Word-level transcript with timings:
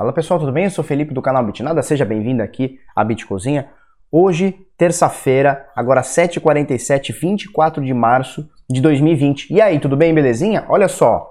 Fala 0.00 0.12
pessoal, 0.12 0.38
tudo 0.38 0.52
bem? 0.52 0.62
Eu 0.62 0.70
sou 0.70 0.84
Felipe 0.84 1.12
do 1.12 1.20
canal 1.20 1.44
Bitnada, 1.44 1.82
seja 1.82 2.04
bem-vindo 2.04 2.40
aqui 2.40 2.78
à 2.94 3.02
Bitcozinha. 3.02 3.68
Hoje, 4.12 4.54
terça-feira, 4.76 5.66
agora 5.74 6.02
7h47, 6.02 7.12
24 7.12 7.84
de 7.84 7.92
março 7.92 8.48
de 8.70 8.80
2020. 8.80 9.52
E 9.52 9.60
aí, 9.60 9.80
tudo 9.80 9.96
bem, 9.96 10.14
belezinha? 10.14 10.64
Olha 10.68 10.86
só, 10.86 11.28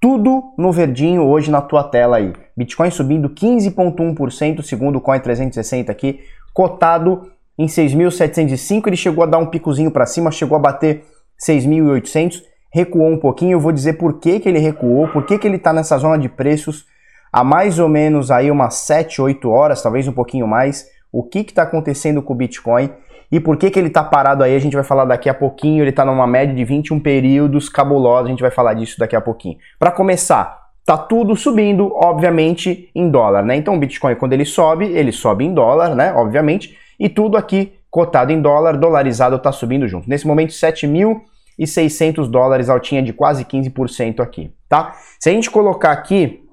tudo 0.00 0.44
no 0.56 0.70
verdinho 0.70 1.24
hoje 1.24 1.50
na 1.50 1.60
tua 1.60 1.82
tela 1.82 2.18
aí. 2.18 2.32
Bitcoin 2.56 2.88
subindo 2.92 3.30
15,1% 3.30 4.62
segundo 4.62 4.98
o 4.98 5.00
Coin 5.00 5.18
360 5.18 5.90
aqui, 5.90 6.20
cotado 6.52 7.32
em 7.58 7.66
6.705, 7.66 8.86
ele 8.86 8.96
chegou 8.96 9.24
a 9.24 9.26
dar 9.26 9.38
um 9.38 9.46
picozinho 9.46 9.90
para 9.90 10.06
cima, 10.06 10.30
chegou 10.30 10.56
a 10.56 10.60
bater 10.60 11.04
6.800, 11.44 12.44
recuou 12.72 13.08
um 13.08 13.18
pouquinho, 13.18 13.56
eu 13.56 13.60
vou 13.60 13.72
dizer 13.72 13.94
por 13.94 14.20
que, 14.20 14.38
que 14.38 14.48
ele 14.48 14.60
recuou, 14.60 15.08
por 15.08 15.26
que, 15.26 15.36
que 15.36 15.48
ele 15.48 15.56
está 15.56 15.72
nessa 15.72 15.98
zona 15.98 16.16
de 16.16 16.28
preços 16.28 16.93
há 17.34 17.42
mais 17.42 17.80
ou 17.80 17.88
menos 17.88 18.30
aí 18.30 18.48
umas 18.48 18.74
7, 18.74 19.20
8 19.20 19.50
horas, 19.50 19.82
talvez 19.82 20.06
um 20.06 20.12
pouquinho 20.12 20.46
mais, 20.46 20.88
o 21.10 21.20
que 21.24 21.40
está 21.40 21.64
acontecendo 21.64 22.22
com 22.22 22.32
o 22.32 22.36
Bitcoin 22.36 22.88
e 23.32 23.40
por 23.40 23.56
que, 23.56 23.70
que 23.72 23.78
ele 23.78 23.88
está 23.88 24.04
parado 24.04 24.44
aí, 24.44 24.54
a 24.54 24.58
gente 24.60 24.76
vai 24.76 24.84
falar 24.84 25.04
daqui 25.04 25.28
a 25.28 25.34
pouquinho, 25.34 25.82
ele 25.82 25.90
está 25.90 26.04
numa 26.04 26.28
média 26.28 26.54
de 26.54 26.64
21 26.64 27.00
períodos 27.00 27.68
cabulosos, 27.68 28.26
a 28.26 28.30
gente 28.30 28.40
vai 28.40 28.52
falar 28.52 28.74
disso 28.74 29.00
daqui 29.00 29.16
a 29.16 29.20
pouquinho. 29.20 29.58
Para 29.80 29.90
começar, 29.90 30.60
tá 30.86 30.96
tudo 30.96 31.34
subindo, 31.34 31.92
obviamente, 31.96 32.88
em 32.94 33.10
dólar, 33.10 33.42
né? 33.42 33.56
Então 33.56 33.74
o 33.74 33.78
Bitcoin, 33.80 34.14
quando 34.14 34.32
ele 34.32 34.44
sobe, 34.44 34.86
ele 34.86 35.10
sobe 35.10 35.44
em 35.44 35.52
dólar, 35.52 35.96
né? 35.96 36.14
Obviamente, 36.14 36.78
e 37.00 37.08
tudo 37.08 37.36
aqui 37.36 37.72
cotado 37.90 38.30
em 38.30 38.40
dólar, 38.40 38.76
dolarizado, 38.76 39.34
está 39.34 39.50
subindo 39.50 39.88
junto. 39.88 40.08
Nesse 40.08 40.24
momento, 40.24 40.52
7.600 40.52 42.30
dólares, 42.30 42.68
altinha 42.68 43.02
de 43.02 43.12
quase 43.12 43.44
15% 43.44 44.20
aqui, 44.20 44.52
tá? 44.68 44.94
Se 45.18 45.30
a 45.30 45.32
gente 45.32 45.50
colocar 45.50 45.90
aqui 45.90 46.43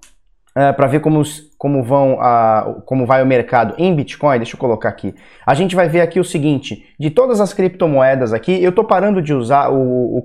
uh, 0.55 0.73
para 0.73 0.88
ver 0.88 0.99
como, 0.99 1.21
como, 1.57 1.83
vão, 1.83 2.17
como 2.85 3.05
vai 3.05 3.21
o 3.21 3.25
mercado 3.25 3.73
em 3.77 3.94
Bitcoin, 3.95 4.38
deixa 4.38 4.55
eu 4.55 4.59
colocar 4.59 4.89
aqui. 4.89 5.13
A 5.45 5.53
gente 5.53 5.75
vai 5.75 5.88
ver 5.88 6.02
aqui 6.02 6.19
o 6.19 6.23
seguinte, 6.23 6.85
de 6.99 7.09
todas 7.09 7.39
as 7.39 7.53
criptomoedas 7.53 8.33
aqui, 8.33 8.63
eu 8.63 8.69
estou 8.69 8.83
parando 8.83 9.21
de 9.21 9.33
usar 9.33 9.69
o, 9.69 10.17
o 10.17 10.23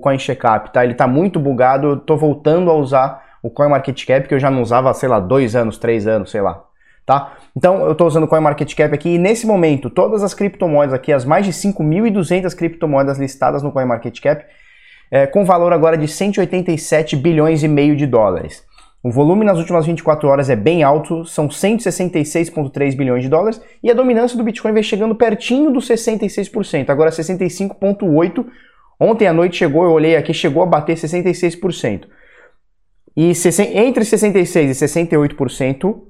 tá? 0.71 0.83
Ele 0.83 0.93
está 0.93 1.07
muito 1.07 1.39
bugado, 1.39 1.87
eu 1.87 1.93
estou 1.95 2.17
voltando 2.17 2.69
a 2.69 2.73
usar 2.73 3.25
o 3.41 3.49
CoinMarketCap, 3.49 4.27
que 4.27 4.33
eu 4.33 4.39
já 4.39 4.49
não 4.49 4.61
usava, 4.61 4.93
sei 4.93 5.07
lá, 5.07 5.19
dois 5.19 5.55
anos, 5.55 5.77
três 5.77 6.07
anos, 6.07 6.31
sei 6.31 6.41
lá. 6.41 6.63
Tá? 7.05 7.37
Então 7.55 7.85
eu 7.85 7.93
estou 7.93 8.05
usando 8.05 8.25
o 8.25 8.27
CoinMarketCap 8.27 8.93
aqui 8.93 9.11
e 9.11 9.17
nesse 9.17 9.47
momento 9.47 9.89
todas 9.89 10.23
as 10.23 10.33
criptomoedas 10.33 10.93
aqui, 10.93 11.13
as 11.13 11.23
mais 11.23 11.45
de 11.45 11.53
5.200 11.53 12.53
criptomoedas 12.53 13.17
listadas 13.17 13.63
no 13.63 13.71
CoinMarketCap, 13.71 14.43
é, 15.09 15.25
com 15.25 15.45
valor 15.45 15.71
agora 15.71 15.97
de 15.97 16.05
187 16.05 17.15
bilhões 17.15 17.63
e 17.63 17.67
meio 17.69 17.95
de 17.95 18.05
dólares. 18.05 18.66
O 19.07 19.09
volume 19.09 19.45
nas 19.45 19.57
últimas 19.57 19.85
24 19.85 20.27
horas 20.27 20.49
é 20.49 20.55
bem 20.55 20.83
alto, 20.83 21.23
são 21.23 21.47
166,3 21.47 22.93
bilhões 22.93 23.23
de 23.23 23.29
dólares, 23.29 23.61
e 23.81 23.89
a 23.89 23.93
dominância 23.93 24.37
do 24.37 24.43
Bitcoin 24.43 24.73
vem 24.73 24.83
chegando 24.83 25.15
pertinho 25.15 25.71
dos 25.71 25.87
66%, 25.87 26.89
agora 26.89 27.09
65,8%. 27.09 28.45
Ontem 28.99 29.25
à 29.25 29.31
noite 29.31 29.55
chegou, 29.55 29.85
eu 29.85 29.91
olhei 29.91 30.17
aqui, 30.17 30.33
chegou 30.33 30.61
a 30.61 30.65
bater 30.65 30.97
66%. 30.97 32.03
E 33.15 33.31
entre 33.75 34.03
66% 34.03 34.65
e 34.65 34.71
68% 34.71 36.01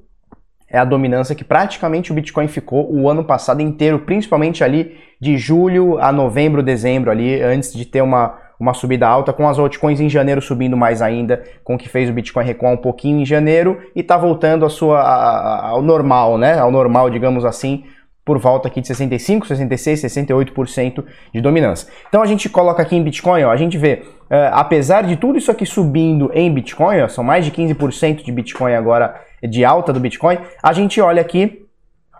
é 0.68 0.80
a 0.80 0.84
dominância 0.84 1.36
que 1.36 1.44
praticamente 1.44 2.12
o 2.12 2.16
Bitcoin 2.16 2.48
ficou 2.48 2.92
o 2.92 3.08
ano 3.08 3.24
passado 3.24 3.62
inteiro, 3.62 4.00
principalmente 4.00 4.64
ali 4.64 4.98
de 5.22 5.38
julho 5.38 6.00
a 6.00 6.12
novembro, 6.12 6.64
dezembro, 6.64 7.12
ali, 7.12 7.40
antes 7.44 7.72
de 7.74 7.86
ter 7.86 8.02
uma 8.02 8.47
uma 8.60 8.74
subida 8.74 9.08
alta, 9.08 9.32
com 9.32 9.48
as 9.48 9.60
altcoins 9.60 10.00
em 10.00 10.10
janeiro 10.10 10.42
subindo 10.42 10.76
mais 10.76 11.02
ainda, 11.02 11.44
com 11.64 11.76
o 11.76 11.78
que 11.78 11.88
fez 11.88 12.10
o 12.10 12.14
Bitcoin 12.14 12.46
recuar 12.46 12.74
um 12.74 12.78
pouquinho 12.78 13.22
em 13.22 13.26
janeiro 13.26 13.80
e 13.96 14.02
está 14.02 14.18
voltando 14.18 14.66
a 14.66 14.70
sua, 14.70 15.02
ao 15.02 15.82
normal, 15.82 16.38
né? 16.38 16.58
Ao 16.58 16.72
normal, 16.72 17.10
digamos 17.10 17.46
assim, 17.46 17.84
por 18.28 18.38
volta 18.38 18.68
aqui 18.68 18.82
de 18.82 18.88
65, 18.88 19.48
66, 19.48 20.02
68% 20.02 21.04
de 21.34 21.40
dominância. 21.40 21.88
Então 22.10 22.22
a 22.22 22.26
gente 22.26 22.50
coloca 22.50 22.82
aqui 22.82 22.94
em 22.96 23.02
Bitcoin, 23.02 23.44
ó, 23.44 23.52
a 23.52 23.56
gente 23.56 23.78
vê, 23.78 24.04
uh, 24.04 24.52
apesar 24.52 25.04
de 25.04 25.16
tudo 25.16 25.38
isso 25.38 25.50
aqui 25.50 25.66
subindo 25.66 26.30
em 26.34 26.54
Bitcoin, 26.54 27.00
ó, 27.02 27.08
são 27.08 27.24
mais 27.24 27.46
de 27.46 27.52
15% 27.52 28.26
de 28.26 28.32
Bitcoin 28.32 28.74
agora 28.74 29.22
de 29.42 29.64
alta 29.64 29.94
do 29.94 30.00
Bitcoin, 30.02 30.40
a 30.62 30.74
gente 30.74 31.00
olha 31.00 31.22
aqui 31.22 31.66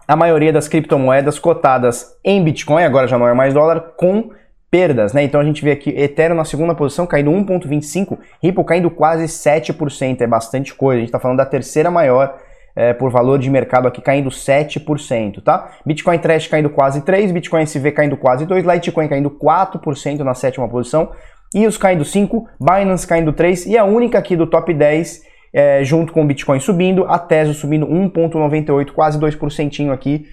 a 0.08 0.16
maioria 0.16 0.54
das 0.54 0.70
criptomoedas 0.70 1.38
cotadas 1.38 2.18
em 2.24 2.42
Bitcoin, 2.42 2.84
agora 2.84 3.08
já 3.08 3.18
não 3.18 3.28
é 3.28 3.34
mais 3.34 3.54
dólar, 3.54 3.96
com 3.98 4.30
perdas, 4.70 5.14
né? 5.14 5.24
Então 5.24 5.40
a 5.40 5.44
gente 5.44 5.64
vê 5.64 5.72
aqui 5.72 5.90
Ethereum 5.90 6.36
na 6.36 6.46
segunda 6.46 6.76
posição 6.76 7.06
caindo 7.06 7.32
1,25, 7.32 8.18
Ripple 8.42 8.66
caindo 8.66 8.90
quase 8.92 9.26
7%, 9.26 10.22
é 10.22 10.28
bastante 10.28 10.74
coisa. 10.74 10.98
A 10.98 11.00
gente 11.00 11.10
está 11.10 11.20
falando 11.20 11.38
da 11.38 11.46
terceira 11.46 11.90
maior 11.90 12.38
é, 12.76 12.94
por 12.94 13.10
valor 13.10 13.40
de 13.40 13.50
mercado 13.50 13.88
aqui 13.88 14.02
caindo 14.02 14.30
7%, 14.30 15.42
tá? 15.42 15.72
Bitcoin 15.86 16.20
Trash 16.20 16.48
caindo 16.48 16.70
quase 16.70 17.02
3%, 17.02 17.32
Bitcoin 17.32 17.64
SV 17.64 17.92
caindo 17.92 18.16
quase 18.16 18.46
2%, 18.46 18.74
Litecoin 18.74 19.08
caindo 19.08 19.32
4% 19.32 20.20
na 20.20 20.36
sétima 20.36 20.70
posição, 20.70 21.12
EOS 21.56 21.78
caindo 21.78 22.04
5%, 22.04 22.44
Binance 22.60 23.08
caindo 23.08 23.34
3% 23.34 23.66
e 23.66 23.78
a 23.78 23.84
única 23.84 24.20
aqui 24.20 24.36
do 24.36 24.46
top 24.46 24.74
10 24.74 25.24
é, 25.54 25.84
junto 25.84 26.14
com 26.14 26.24
o 26.24 26.28
Bitcoin 26.28 26.60
subindo, 26.60 27.06
a 27.06 27.18
Tesla 27.18 27.54
subindo 27.54 27.88
1,98%, 27.88 28.92
quase 28.92 29.18
2% 29.18 29.92
aqui 29.92 30.28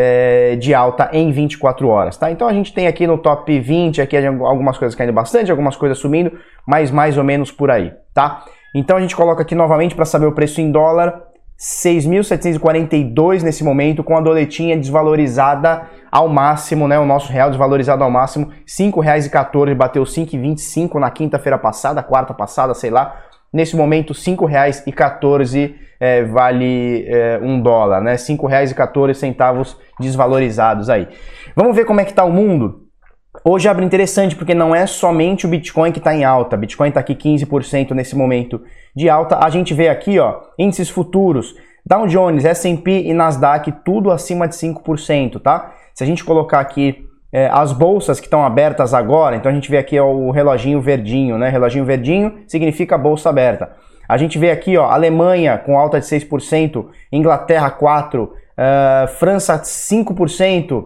é, 0.00 0.54
de 0.54 0.72
alta 0.72 1.10
em 1.12 1.32
24 1.32 1.88
horas, 1.88 2.16
tá? 2.16 2.30
Então 2.30 2.46
a 2.46 2.52
gente 2.52 2.72
tem 2.72 2.86
aqui 2.86 3.04
no 3.04 3.18
top 3.18 3.58
20 3.58 4.00
aqui 4.00 4.16
algumas 4.16 4.78
coisas 4.78 4.94
caindo 4.94 5.12
bastante, 5.12 5.50
algumas 5.50 5.74
coisas 5.74 5.98
subindo, 5.98 6.38
mas 6.64 6.92
mais 6.92 7.18
ou 7.18 7.24
menos 7.24 7.50
por 7.50 7.68
aí, 7.68 7.92
tá? 8.14 8.44
Então 8.72 8.96
a 8.96 9.00
gente 9.00 9.16
coloca 9.16 9.42
aqui 9.42 9.56
novamente 9.56 9.96
para 9.96 10.04
saber 10.04 10.26
o 10.26 10.32
preço 10.32 10.60
em 10.60 10.70
dólar, 10.70 11.20
6.742 11.58 13.42
nesse 13.42 13.64
momento, 13.64 14.04
com 14.04 14.16
a 14.16 14.20
doletinha 14.20 14.76
desvalorizada 14.76 15.88
ao 16.12 16.28
máximo, 16.28 16.86
né? 16.86 16.96
O 16.96 17.04
nosso 17.04 17.32
real 17.32 17.50
desvalorizado 17.50 18.04
ao 18.04 18.10
máximo, 18.10 18.50
R$ 18.50 18.54
5,14, 18.68 19.74
bateu 19.74 20.04
5,25 20.04 20.94
na 21.00 21.10
quinta-feira 21.10 21.58
passada, 21.58 22.04
quarta 22.04 22.32
passada, 22.32 22.72
sei 22.72 22.90
lá. 22.90 23.16
Nesse 23.52 23.76
momento, 23.76 24.12
R$ 24.12 24.18
5,14 24.18 25.74
é, 26.00 26.22
vale 26.24 27.04
é, 27.08 27.38
um 27.42 27.60
dólar, 27.60 28.00
né? 28.00 28.12
R$ 28.12 28.16
5,14 28.18 29.76
desvalorizados 29.98 30.90
aí. 30.90 31.08
Vamos 31.56 31.74
ver 31.74 31.84
como 31.84 32.00
é 32.00 32.04
que 32.04 32.10
está 32.10 32.24
o 32.24 32.32
mundo? 32.32 32.88
Hoje 33.44 33.68
abre 33.68 33.84
interessante 33.84 34.34
porque 34.34 34.54
não 34.54 34.74
é 34.74 34.86
somente 34.86 35.46
o 35.46 35.48
Bitcoin 35.48 35.92
que 35.92 35.98
está 35.98 36.14
em 36.14 36.24
alta. 36.24 36.56
Bitcoin 36.56 36.88
está 36.88 37.00
aqui 37.00 37.14
15% 37.14 37.92
nesse 37.92 38.16
momento 38.16 38.60
de 38.94 39.08
alta. 39.08 39.38
A 39.38 39.48
gente 39.48 39.74
vê 39.74 39.88
aqui, 39.88 40.18
ó, 40.18 40.40
índices 40.58 40.90
futuros, 40.90 41.54
Dow 41.86 42.06
Jones, 42.06 42.44
S&P 42.44 43.04
e 43.04 43.14
Nasdaq 43.14 43.72
tudo 43.84 44.10
acima 44.10 44.46
de 44.46 44.54
5%, 44.56 45.40
tá? 45.40 45.72
Se 45.94 46.04
a 46.04 46.06
gente 46.06 46.24
colocar 46.24 46.60
aqui 46.60 47.07
é, 47.32 47.48
as 47.52 47.72
bolsas 47.72 48.18
que 48.18 48.26
estão 48.26 48.44
abertas 48.44 48.94
agora, 48.94 49.36
então 49.36 49.50
a 49.50 49.54
gente 49.54 49.70
vê 49.70 49.78
aqui 49.78 49.98
ó, 49.98 50.06
o 50.06 50.30
reloginho 50.30 50.80
verdinho, 50.80 51.36
né? 51.36 51.48
Reloginho 51.50 51.84
verdinho 51.84 52.40
significa 52.46 52.96
bolsa 52.96 53.28
aberta. 53.28 53.70
A 54.08 54.16
gente 54.16 54.38
vê 54.38 54.50
aqui, 54.50 54.76
ó, 54.76 54.88
Alemanha 54.88 55.58
com 55.58 55.78
alta 55.78 56.00
de 56.00 56.06
6%, 56.06 56.86
Inglaterra 57.12 57.70
4%, 57.70 58.22
uh, 58.22 58.30
eh, 58.56 59.06
França 59.18 59.58
5%, 59.58 60.84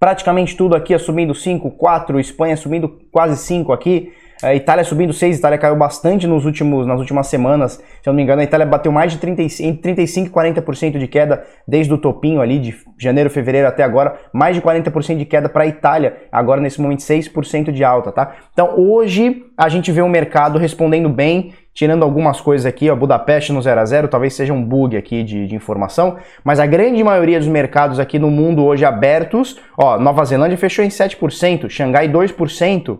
praticamente 0.00 0.56
tudo 0.56 0.74
aqui 0.74 0.94
assumindo 0.94 1.34
5, 1.34 1.70
4, 1.72 2.18
Espanha 2.18 2.56
subindo 2.56 2.88
quase 3.12 3.36
5 3.36 3.70
aqui, 3.70 4.14
a 4.42 4.54
Itália 4.54 4.82
subindo 4.82 5.12
6, 5.12 5.36
a 5.36 5.38
Itália 5.38 5.58
caiu 5.58 5.76
bastante 5.76 6.26
nos 6.26 6.44
últimos, 6.44 6.86
nas 6.86 6.98
últimas 6.98 7.28
semanas. 7.28 7.82
Se 8.02 8.08
eu 8.08 8.12
não 8.12 8.16
me 8.16 8.22
engano, 8.22 8.40
a 8.40 8.44
Itália 8.44 8.66
bateu 8.66 8.90
mais 8.90 9.12
de 9.12 9.18
30, 9.18 9.42
entre 9.42 9.94
35 9.94 10.26
e 10.26 10.30
40% 10.30 10.98
de 10.98 11.06
queda 11.06 11.44
desde 11.66 11.92
o 11.94 11.98
topinho 11.98 12.40
ali 12.40 12.58
de 12.58 12.74
janeiro, 12.98 13.30
fevereiro 13.30 13.68
até 13.68 13.84
agora. 13.84 14.18
Mais 14.32 14.56
de 14.56 14.62
40% 14.62 15.18
de 15.18 15.24
queda 15.24 15.48
para 15.48 15.64
a 15.64 15.66
Itália, 15.66 16.16
agora 16.30 16.60
nesse 16.60 16.80
momento 16.80 17.00
6% 17.00 17.70
de 17.70 17.84
alta, 17.84 18.10
tá? 18.10 18.34
Então 18.52 18.74
hoje 18.78 19.44
a 19.56 19.68
gente 19.68 19.92
vê 19.92 20.02
o 20.02 20.08
mercado 20.08 20.58
respondendo 20.58 21.08
bem, 21.08 21.52
tirando 21.72 22.02
algumas 22.02 22.40
coisas 22.40 22.66
aqui, 22.66 22.90
ó, 22.90 22.96
Budapeste 22.96 23.52
no 23.52 23.62
0 23.62 23.80
a 23.80 23.84
0 23.84 24.08
talvez 24.08 24.34
seja 24.34 24.52
um 24.52 24.62
bug 24.62 24.96
aqui 24.96 25.22
de, 25.22 25.46
de, 25.46 25.54
informação, 25.54 26.16
mas 26.44 26.60
a 26.60 26.66
grande 26.66 27.02
maioria 27.02 27.38
dos 27.38 27.48
mercados 27.48 27.98
aqui 27.98 28.18
no 28.18 28.30
mundo 28.30 28.64
hoje 28.64 28.84
abertos, 28.84 29.58
ó, 29.78 29.98
Nova 29.98 30.24
Zelândia 30.24 30.58
fechou 30.58 30.84
em 30.84 30.88
7%, 30.88 31.70
Xangai 31.70 32.08
2%, 32.08 32.98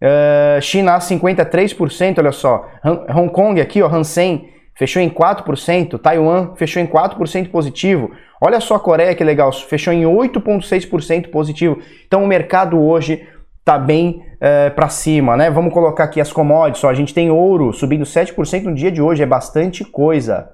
Uh, 0.00 0.60
China 0.60 0.98
53%, 0.98 2.18
olha 2.18 2.32
só. 2.32 2.68
Hong 2.84 3.30
Kong 3.32 3.60
aqui, 3.60 3.82
ó, 3.82 3.88
Hansen, 3.88 4.48
fechou 4.74 5.02
em 5.02 5.10
4%. 5.10 5.98
Taiwan 5.98 6.54
fechou 6.54 6.80
em 6.80 6.86
4% 6.86 7.50
positivo. 7.50 8.10
Olha 8.40 8.60
só 8.60 8.76
a 8.76 8.80
Coreia 8.80 9.14
que 9.14 9.24
legal, 9.24 9.52
fechou 9.52 9.92
em 9.92 10.04
8,6% 10.04 11.30
positivo. 11.30 11.80
Então 12.06 12.22
o 12.22 12.26
mercado 12.28 12.80
hoje 12.80 13.26
está 13.58 13.76
bem 13.76 14.10
uh, 14.10 14.22
eh, 14.40 14.70
para 14.70 14.88
cima, 14.88 15.36
né? 15.36 15.50
Vamos 15.50 15.74
colocar 15.74 16.04
aqui 16.04 16.20
as 16.20 16.32
commodities. 16.32 16.84
Ó, 16.84 16.88
a 16.88 16.94
gente 16.94 17.12
tem 17.12 17.30
ouro 17.30 17.72
subindo 17.72 18.04
7% 18.04 18.62
no 18.62 18.74
dia 18.74 18.92
de 18.92 19.02
hoje, 19.02 19.22
é 19.22 19.26
bastante 19.26 19.84
coisa. 19.84 20.48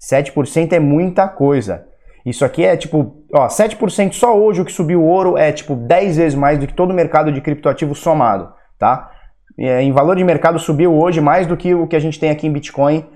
7% 0.00 0.72
é 0.72 0.80
muita 0.80 1.28
coisa. 1.28 1.86
Isso 2.24 2.44
aqui 2.44 2.64
é 2.64 2.76
tipo, 2.76 3.22
ó, 3.32 3.46
7% 3.46 4.14
só 4.14 4.36
hoje 4.36 4.62
o 4.62 4.64
que 4.64 4.72
subiu 4.72 5.02
o 5.02 5.06
ouro 5.06 5.36
é 5.36 5.52
tipo 5.52 5.76
10 5.76 6.16
vezes 6.16 6.34
mais 6.34 6.58
do 6.58 6.66
que 6.66 6.74
todo 6.74 6.90
o 6.90 6.94
mercado 6.94 7.30
de 7.30 7.40
criptoativo 7.40 7.94
somado 7.94 8.56
tá? 8.78 9.10
Em 9.58 9.90
valor 9.90 10.16
de 10.16 10.24
mercado 10.24 10.58
subiu 10.58 10.94
hoje 10.94 11.20
mais 11.20 11.46
do 11.46 11.56
que 11.56 11.74
o 11.74 11.86
que 11.86 11.96
a 11.96 12.00
gente 12.00 12.20
tem 12.20 12.30
aqui 12.30 12.46
em 12.46 12.52
Bitcoin 12.52 13.06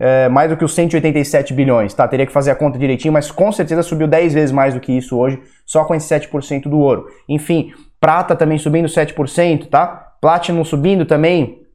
é, 0.00 0.30
mais 0.30 0.48
do 0.48 0.56
que 0.56 0.64
os 0.64 0.74
187 0.74 1.52
bilhões, 1.52 1.92
tá? 1.92 2.08
Teria 2.08 2.24
que 2.24 2.32
fazer 2.32 2.50
a 2.50 2.54
conta 2.54 2.78
direitinho, 2.78 3.12
mas 3.12 3.30
com 3.30 3.52
certeza 3.52 3.82
subiu 3.82 4.08
10 4.08 4.32
vezes 4.32 4.50
mais 4.50 4.72
do 4.72 4.80
que 4.80 4.90
isso 4.90 5.18
hoje, 5.18 5.38
só 5.66 5.84
com 5.84 5.94
esse 5.94 6.08
7% 6.08 6.62
do 6.62 6.78
ouro. 6.78 7.06
Enfim, 7.28 7.70
prata 8.00 8.34
também 8.34 8.56
subindo 8.56 8.88
7%, 8.88 9.68
tá? 9.68 10.14
Platinum 10.18 10.64
subindo 10.64 11.04
também, 11.04 11.66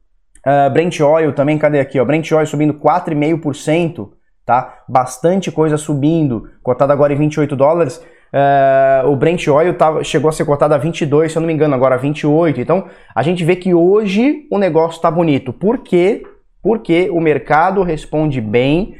uh, 0.44 0.68
Brent 0.72 0.98
Oil 1.00 1.32
também, 1.32 1.56
cadê 1.56 1.78
aqui, 1.78 2.00
ó? 2.00 2.04
Brent 2.04 2.32
Oil 2.32 2.46
subindo 2.46 2.74
4,5%, 2.74 4.08
tá? 4.44 4.80
Bastante 4.88 5.52
coisa 5.52 5.76
subindo, 5.76 6.50
cotado 6.64 6.92
agora 6.92 7.12
em 7.12 7.16
28 7.16 7.54
dólares. 7.54 8.02
Uh, 8.36 9.08
o 9.08 9.16
Brent 9.16 9.48
Oil 9.48 9.72
tava, 9.72 10.04
chegou 10.04 10.28
a 10.28 10.32
ser 10.32 10.44
cotado 10.44 10.74
a 10.74 10.78
22, 10.78 11.32
se 11.32 11.38
eu 11.38 11.40
não 11.40 11.46
me 11.46 11.54
engano, 11.54 11.74
agora 11.74 11.94
a 11.94 11.98
28. 11.98 12.60
Então, 12.60 12.84
a 13.14 13.22
gente 13.22 13.42
vê 13.42 13.56
que 13.56 13.72
hoje 13.72 14.46
o 14.50 14.58
negócio 14.58 14.96
está 14.96 15.10
bonito. 15.10 15.54
Por 15.54 15.78
quê? 15.78 16.22
Porque 16.62 17.08
o 17.10 17.18
mercado 17.18 17.82
responde 17.82 18.38
bem 18.38 18.94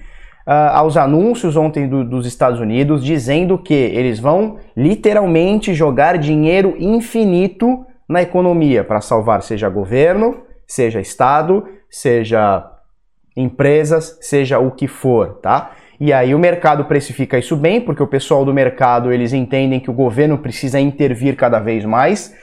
uh, 0.46 0.72
aos 0.72 0.96
anúncios 0.96 1.54
ontem 1.54 1.86
do, 1.86 2.02
dos 2.02 2.26
Estados 2.26 2.60
Unidos, 2.60 3.04
dizendo 3.04 3.58
que 3.58 3.74
eles 3.74 4.18
vão 4.18 4.56
literalmente 4.74 5.74
jogar 5.74 6.16
dinheiro 6.16 6.74
infinito 6.78 7.84
na 8.08 8.22
economia 8.22 8.84
para 8.84 9.02
salvar 9.02 9.42
seja 9.42 9.68
governo, 9.68 10.42
seja 10.66 10.98
Estado, 10.98 11.62
seja 11.90 12.64
empresas, 13.36 14.16
seja 14.22 14.58
o 14.58 14.70
que 14.70 14.88
for, 14.88 15.40
tá? 15.42 15.72
E 15.98 16.12
aí 16.12 16.34
o 16.34 16.38
mercado 16.38 16.84
precifica 16.84 17.38
isso 17.38 17.56
bem, 17.56 17.81
porque 17.81 18.02
o 18.02 18.06
pessoal 18.06 18.44
do 18.44 18.52
mercado 18.52 19.12
eles 19.12 19.32
entendem 19.32 19.81
que 19.81 19.90
o 19.90 19.94
governo 19.94 20.38
precisa 20.38 20.78
intervir 20.78 21.37
cada 21.37 21.58
vez 21.58 21.84
mais. 21.84 22.34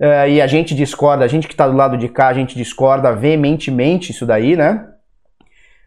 Uh, 0.00 0.28
e 0.28 0.40
a 0.40 0.46
gente 0.46 0.74
discorda, 0.74 1.24
a 1.24 1.28
gente 1.28 1.46
que 1.46 1.54
está 1.54 1.68
do 1.68 1.76
lado 1.76 1.96
de 1.96 2.08
cá, 2.08 2.28
a 2.28 2.34
gente 2.34 2.56
discorda 2.56 3.12
veementemente 3.12 4.10
isso 4.10 4.26
daí, 4.26 4.56
né? 4.56 4.86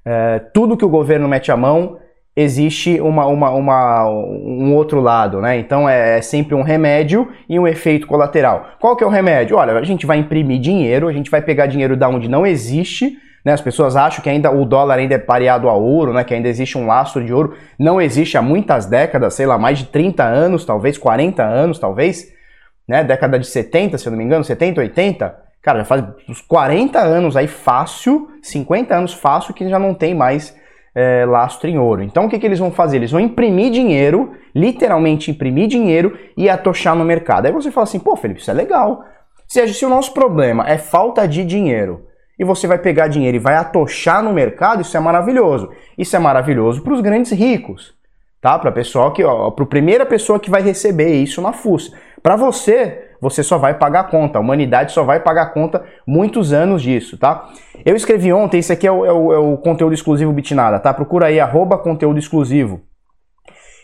Uh, 0.06 0.46
tudo 0.54 0.78
que 0.78 0.86
o 0.86 0.90
governo 0.90 1.28
mete 1.28 1.52
a 1.52 1.58
mão, 1.58 1.98
existe 2.36 3.00
uma, 3.00 3.26
uma, 3.28 3.50
uma, 3.52 4.10
um 4.10 4.76
outro 4.76 5.00
lado, 5.00 5.40
né? 5.40 5.58
Então 5.58 5.88
é, 5.88 6.18
é, 6.18 6.22
sempre 6.22 6.54
um 6.54 6.62
remédio 6.62 7.32
e 7.48 7.58
um 7.58 7.68
efeito 7.68 8.06
colateral. 8.06 8.72
Qual 8.80 8.96
que 8.96 9.04
é 9.04 9.08
o 9.08 9.10
remédio? 9.10 9.56
Olha, 9.56 9.74
a 9.74 9.84
gente 9.84 10.06
vai 10.06 10.18
imprimir 10.18 10.60
dinheiro, 10.60 11.08
a 11.08 11.14
gente 11.14 11.32
vai 11.32 11.42
pegar 11.42 11.66
dinheiro 11.68 11.96
da 11.96 12.10
onde 12.10 12.28
não 12.28 12.46
existe, 12.46 13.18
né? 13.46 13.54
As 13.54 13.62
pessoas 13.62 13.96
acham 13.96 14.24
que 14.24 14.30
ainda 14.30 14.50
o 14.50 14.66
dólar 14.66 14.98
ainda 14.98 15.14
é 15.14 15.20
pareado 15.20 15.70
a 15.70 15.74
ouro, 15.74 16.12
né? 16.12 16.24
Que 16.24 16.34
ainda 16.34 16.50
existe 16.50 16.78
um 16.78 16.88
lastro 16.88 17.24
de 17.24 17.32
ouro. 17.32 17.56
Não 17.78 18.02
existe 18.02 18.36
há 18.38 18.42
muitas 18.42 18.88
décadas, 18.88 19.36
sei 19.36 19.46
lá, 19.46 19.56
mais 19.56 19.78
de 19.78 19.86
30 19.86 20.24
anos, 20.24 20.66
talvez 20.66 20.98
40 20.98 21.44
anos, 21.44 21.78
talvez, 21.78 22.34
né? 22.90 23.04
Década 23.04 23.38
de 23.38 23.46
70, 23.46 24.00
se 24.00 24.08
eu 24.08 24.12
não 24.12 24.18
me 24.18 24.24
engano, 24.24 24.44
70, 24.44 24.82
80. 24.82 25.46
Cara, 25.62 25.80
já 25.80 25.86
faz 25.86 26.04
uns 26.28 26.42
40 26.42 27.00
anos 27.00 27.38
aí 27.38 27.48
fácil, 27.48 28.28
50 28.42 28.96
anos 28.96 29.14
fácil 29.14 29.54
que 29.54 29.70
já 29.70 29.78
não 29.78 29.94
tem 29.94 30.16
mais 30.16 30.56
é, 30.96 31.24
lastro 31.26 31.70
em 31.70 31.78
ouro. 31.78 32.02
Então 32.02 32.26
o 32.26 32.30
que, 32.30 32.40
que 32.40 32.46
eles 32.46 32.60
vão 32.60 32.72
fazer? 32.72 32.98
Eles 32.98 33.12
vão 33.12 33.20
imprimir 33.20 33.72
dinheiro, 33.72 34.34
literalmente 34.56 35.30
imprimir 35.30 35.68
dinheiro 35.68 36.18
e 36.36 36.50
atochar 36.50 36.96
no 36.96 37.06
mercado. 37.06 37.46
Aí 37.46 37.52
você 37.52 37.72
fala 37.72 37.84
assim, 37.84 38.00
pô, 38.00 38.16
Felipe, 38.16 38.42
isso 38.42 38.52
é 38.52 38.54
legal. 38.54 39.04
Se, 39.48 39.68
se 39.68 39.86
o 39.86 39.90
nosso 39.90 40.14
problema 40.14 40.68
é 40.68 40.78
falta 40.78 41.28
de 41.28 41.44
dinheiro 41.44 42.06
e 42.38 42.44
você 42.44 42.68
vai 42.68 42.78
pegar 42.78 43.08
dinheiro 43.08 43.38
e 43.38 43.40
vai 43.40 43.56
atochar 43.56 44.24
no 44.24 44.34
mercado, 44.34 44.82
isso 44.82 44.96
é 44.96 45.00
maravilhoso. 45.00 45.70
Isso 45.98 46.16
é 46.16 46.20
maravilhoso 46.20 46.82
para 46.82 46.94
os 46.94 47.02
grandes 47.02 47.32
ricos, 47.32 47.94
tá? 48.42 48.60
Para 48.60 48.72
pessoal 48.72 49.12
que, 49.12 49.24
ó, 49.24 49.50
para 49.52 49.64
a 49.64 49.68
primeira 49.68 50.06
pessoa 50.06 50.40
que 50.40 50.50
vai 50.50 50.62
receber 50.62 51.14
isso 51.16 51.42
na 51.42 51.54
FUS. 51.54 51.94
Para 52.22 52.36
você, 52.36 53.12
você 53.22 53.44
só 53.44 53.58
vai 53.58 53.76
pagar 53.76 54.02
a 54.02 54.04
conta. 54.06 54.38
A 54.38 54.42
humanidade 54.42 54.92
só 54.92 55.04
vai 55.04 55.20
pagar 55.20 55.44
a 55.44 55.50
conta 55.50 55.84
muitos 56.06 56.52
anos 56.52 56.82
disso, 56.82 57.18
tá? 57.18 57.50
Eu 57.86 57.96
escrevi 57.96 58.34
ontem, 58.34 58.60
esse 58.60 58.74
aqui 58.74 58.88
é 58.88 58.92
o, 58.92 59.06
é 59.06 59.14
o, 59.14 59.34
é 59.34 59.38
o 59.38 59.58
conteúdo 59.58 59.94
exclusivo 59.94 60.34
Bitnada, 60.34 60.80
tá? 60.80 60.94
Procura 60.94 61.28
aí, 61.28 61.40
arroba 61.40 61.78
conteúdo 61.78 62.20
exclusivo. 62.20 62.82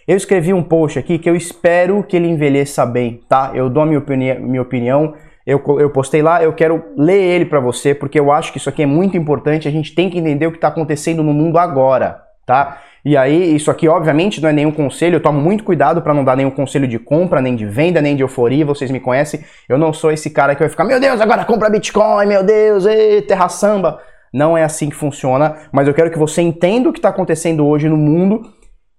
Eu 0.08 0.18
escrevi 0.18 0.54
um 0.54 0.64
post 0.64 0.98
aqui 0.98 1.20
que 1.20 1.30
eu 1.30 1.36
espero 1.36 2.04
que 2.04 2.18
ele 2.18 2.28
envelheça 2.28 2.86
bem, 2.86 3.22
tá? 3.30 3.52
Eu 3.54 3.70
dou 3.70 3.86
minha, 3.86 4.00
opini 4.00 4.34
minha 4.34 4.62
opinião, 4.62 5.14
eu, 5.46 5.62
eu 5.80 5.90
postei 5.90 6.22
lá, 6.22 6.44
eu 6.44 6.54
quero 6.54 6.84
ler 6.98 7.22
ele 7.22 7.46
para 7.46 7.60
você, 7.60 7.94
porque 7.94 8.20
eu 8.20 8.32
acho 8.32 8.52
que 8.52 8.58
isso 8.58 8.70
aqui 8.70 8.84
é 8.84 8.86
muito 8.86 9.18
importante, 9.18 9.68
a 9.68 9.72
gente 9.72 9.96
tem 9.96 10.10
que 10.10 10.18
entender 10.18 10.48
o 10.48 10.52
que 10.52 10.58
está 10.58 10.68
acontecendo 10.68 11.24
no 11.24 11.34
mundo 11.34 11.58
agora, 11.58 12.22
tá? 12.46 12.80
E 13.04 13.18
aí, 13.18 13.56
isso 13.56 13.72
aqui 13.72 13.88
obviamente 13.88 14.40
não 14.40 14.50
é 14.50 14.54
nenhum 14.54 14.72
conselho, 14.72 15.16
eu 15.16 15.20
tomo 15.20 15.42
muito 15.42 15.64
cuidado 15.64 16.04
para 16.04 16.14
não 16.14 16.24
dar 16.24 16.38
nenhum 16.38 16.52
conselho 16.52 16.88
de 16.88 17.00
compra, 17.00 17.42
nem 17.42 17.56
de 17.56 17.66
venda, 17.66 18.00
nem 18.00 18.16
de 18.16 18.22
euforia, 18.22 18.64
vocês 18.64 18.92
me 18.92 19.00
conhecem. 19.00 19.44
Eu 19.68 19.78
não 19.78 19.92
sou 19.92 20.12
esse 20.12 20.30
cara 20.30 20.54
que 20.54 20.62
vai 20.62 20.70
ficar, 20.70 20.84
meu 20.84 21.00
Deus, 21.00 21.20
agora 21.20 21.44
compra 21.44 21.70
Bitcoin, 21.70 22.28
meu 22.28 22.44
Deus, 22.44 22.86
ei, 22.86 23.24
terra 23.24 23.50
samba. 23.50 24.00
Não 24.32 24.56
é 24.56 24.64
assim 24.64 24.90
que 24.90 24.96
funciona, 24.96 25.56
mas 25.72 25.88
eu 25.88 25.94
quero 25.94 26.12
que 26.12 26.20
você 26.20 26.42
entenda 26.42 26.90
o 26.90 26.94
que 26.94 27.00
está 27.00 27.10
acontecendo 27.10 27.66
hoje 27.66 27.90
no 27.90 27.98
mundo 27.98 28.42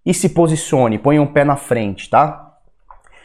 e 0.04 0.12
se 0.12 0.30
posicione, 0.30 0.98
ponha 0.98 1.22
um 1.22 1.26
pé 1.26 1.44
na 1.44 1.56
frente, 1.56 2.10
tá? 2.10 2.51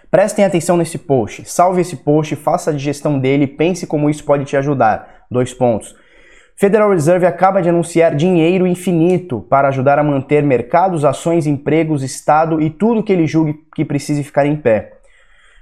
Prestem 0.09 0.45
atenção 0.45 0.77
nesse 0.77 0.97
post, 0.97 1.43
salve 1.49 1.81
esse 1.81 1.97
post, 1.97 2.35
faça 2.37 2.71
a 2.71 2.73
digestão 2.73 3.19
dele, 3.19 3.45
pense 3.45 3.85
como 3.85 4.09
isso 4.09 4.23
pode 4.23 4.45
te 4.45 4.55
ajudar. 4.55 5.25
Dois 5.29 5.53
pontos. 5.53 5.93
Federal 6.55 6.89
Reserve 6.89 7.25
acaba 7.25 7.61
de 7.61 7.69
anunciar 7.69 8.15
dinheiro 8.15 8.65
infinito 8.65 9.41
para 9.49 9.67
ajudar 9.67 9.99
a 9.99 10.03
manter 10.03 10.41
mercados, 10.41 11.05
ações, 11.05 11.45
empregos, 11.45 12.01
Estado 12.03 12.61
e 12.61 12.69
tudo 12.69 13.03
que 13.03 13.11
ele 13.11 13.27
julgue 13.27 13.59
que 13.75 13.85
precise 13.85 14.23
ficar 14.23 14.45
em 14.45 14.55
pé. 14.55 14.93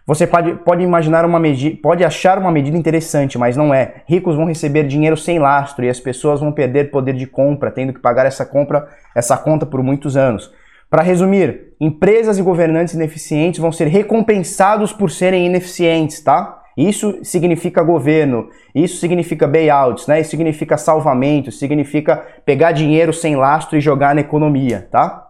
Você 0.07 0.27
pode, 0.27 0.53
pode 0.57 0.83
imaginar 0.83 1.25
uma 1.25 1.39
medida, 1.39 1.77
pode 1.81 2.03
achar 2.03 2.38
uma 2.38 2.51
medida 2.51 2.77
interessante, 2.77 3.39
mas 3.39 3.57
não 3.57 3.74
é. 3.74 4.03
Ricos 4.07 4.36
vão 4.36 4.45
receber 4.45 4.83
dinheiro 4.83 5.18
sem 5.18 5.39
lastro 5.39 5.83
e 5.83 5.89
as 5.89 6.00
pessoas 6.00 6.39
vão 6.39 6.51
perder 6.51 6.92
poder 6.92 7.13
de 7.13 7.25
compra, 7.25 7.71
tendo 7.71 7.92
que 7.92 8.00
pagar 8.00 8.27
essa 8.27 8.45
compra, 8.45 8.88
essa 9.15 9.36
conta 9.36 9.65
por 9.65 9.81
muitos 9.81 10.15
anos. 10.15 10.53
Para 10.90 11.02
resumir, 11.02 11.74
empresas 11.80 12.38
e 12.38 12.42
governantes 12.42 12.94
ineficientes 12.94 13.60
vão 13.60 13.72
ser 13.72 13.88
recompensados 13.88 14.94
por 14.94 15.12
serem 15.12 15.46
ineficientes, 15.46 16.22
tá? 16.22 16.62
Isso 16.78 17.20
significa 17.24 17.82
governo, 17.82 18.50
isso 18.74 18.98
significa 18.98 19.48
bailouts, 19.48 20.08
né? 20.08 20.20
Isso 20.20 20.32
significa 20.32 20.78
salvamento, 20.78 21.52
significa 21.52 22.18
pegar 22.46 22.74
dinheiro 22.74 23.14
sem 23.14 23.36
lastro 23.36 23.78
e 23.78 23.82
jogar 23.82 24.14
na 24.14 24.22
economia, 24.22 24.88
tá? 24.92 25.26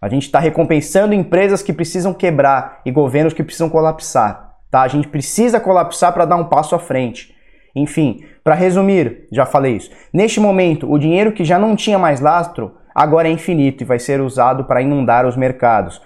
A 0.00 0.08
gente 0.08 0.24
está 0.24 0.38
recompensando 0.38 1.14
empresas 1.14 1.62
que 1.62 1.72
precisam 1.72 2.12
quebrar 2.12 2.80
e 2.84 2.90
governos 2.90 3.32
que 3.32 3.42
precisam 3.42 3.70
colapsar, 3.70 4.56
tá? 4.70 4.82
A 4.82 4.88
gente 4.88 5.08
precisa 5.08 5.58
colapsar 5.58 6.12
para 6.12 6.24
dar 6.24 6.36
um 6.36 6.44
passo 6.44 6.74
à 6.74 6.78
frente. 6.78 7.34
Enfim, 7.74 8.22
para 8.44 8.54
resumir, 8.54 9.28
já 9.32 9.46
falei 9.46 9.76
isso. 9.76 9.90
Neste 10.12 10.38
momento, 10.38 10.90
o 10.90 10.98
dinheiro 10.98 11.32
que 11.32 11.44
já 11.44 11.58
não 11.58 11.74
tinha 11.74 11.98
mais 11.98 12.20
lastro 12.20 12.74
agora 12.94 13.28
é 13.28 13.32
infinito 13.32 13.82
e 13.82 13.86
vai 13.86 13.98
ser 13.98 14.20
usado 14.20 14.64
para 14.64 14.82
inundar 14.82 15.26
os 15.26 15.36
mercados. 15.36 16.00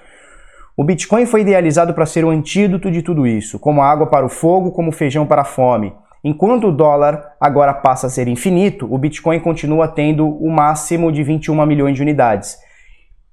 O 0.76 0.84
Bitcoin 0.84 1.24
foi 1.24 1.40
idealizado 1.40 1.94
para 1.94 2.04
ser 2.04 2.24
o 2.24 2.30
antídoto 2.30 2.90
de 2.90 3.00
tudo 3.00 3.26
isso, 3.26 3.58
como 3.58 3.80
água 3.80 4.06
para 4.06 4.26
o 4.26 4.28
fogo, 4.28 4.72
como 4.72 4.92
feijão 4.92 5.26
para 5.26 5.42
a 5.42 5.44
fome. 5.44 5.94
Enquanto 6.22 6.68
o 6.68 6.72
dólar 6.72 7.34
agora 7.40 7.72
passa 7.72 8.08
a 8.08 8.10
ser 8.10 8.28
infinito, 8.28 8.92
o 8.92 8.98
Bitcoin 8.98 9.40
continua 9.40 9.88
tendo 9.88 10.28
o 10.28 10.50
máximo 10.50 11.10
de 11.10 11.22
21 11.22 11.64
milhões 11.64 11.94
de 11.94 12.02
unidades. 12.02 12.58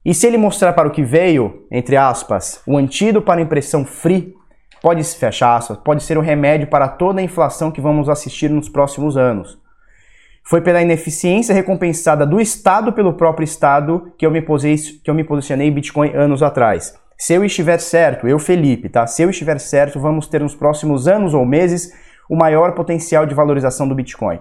E 0.06 0.14
se 0.14 0.28
ele 0.28 0.38
mostrar 0.38 0.74
para 0.74 0.88
o 0.88 0.92
que 0.92 1.02
veio, 1.02 1.66
entre 1.72 1.98
aspas, 1.98 2.62
o 2.68 2.78
antídoto 2.78 3.26
para 3.26 3.42
a 3.42 3.44
impressão 3.44 3.84
free, 3.84 4.34
pode 4.82 5.04
se 5.04 5.18
fechar 5.18 5.56
aspas, 5.56 5.78
pode 5.78 6.04
ser 6.04 6.18
o 6.18 6.22
remédio 6.22 6.68
para 6.68 6.88
toda 6.88 7.20
a 7.20 7.24
inflação 7.24 7.72
que 7.72 7.82
vamos 7.82 8.10
assistir 8.10 8.50
nos 8.50 8.70
próximos 8.70 9.18
anos. 9.18 9.63
Foi 10.44 10.62
pela 10.62 10.82
ineficiência 10.82 11.56
recompensada 11.56 12.26
do 12.26 12.40
Estado 12.40 12.92
pelo 12.92 13.14
próprio 13.14 13.46
Estado 13.46 14.12
que 14.18 14.26
eu 14.26 14.32
me, 14.32 14.42
que 14.42 15.10
eu 15.10 15.14
me 15.14 15.24
posicionei 15.24 15.68
em 15.68 15.72
Bitcoin 15.72 16.14
anos 16.14 16.44
atrás. 16.44 16.94
Se 17.18 17.34
eu 17.34 17.46
estiver 17.46 17.80
certo, 17.80 18.28
eu 18.28 18.38
Felipe, 18.38 18.90
tá? 18.90 19.08
Se 19.08 19.22
eu 19.22 19.30
estiver 19.30 19.58
certo, 19.60 20.00
vamos 20.00 20.28
ter 20.28 20.42
nos 20.42 20.54
próximos 20.54 21.08
anos 21.08 21.34
ou 21.34 21.46
meses 21.46 21.94
o 22.30 22.36
maior 22.36 22.74
potencial 22.74 23.26
de 23.26 23.34
valorização 23.34 23.88
do 23.88 23.96
Bitcoin. 23.96 24.40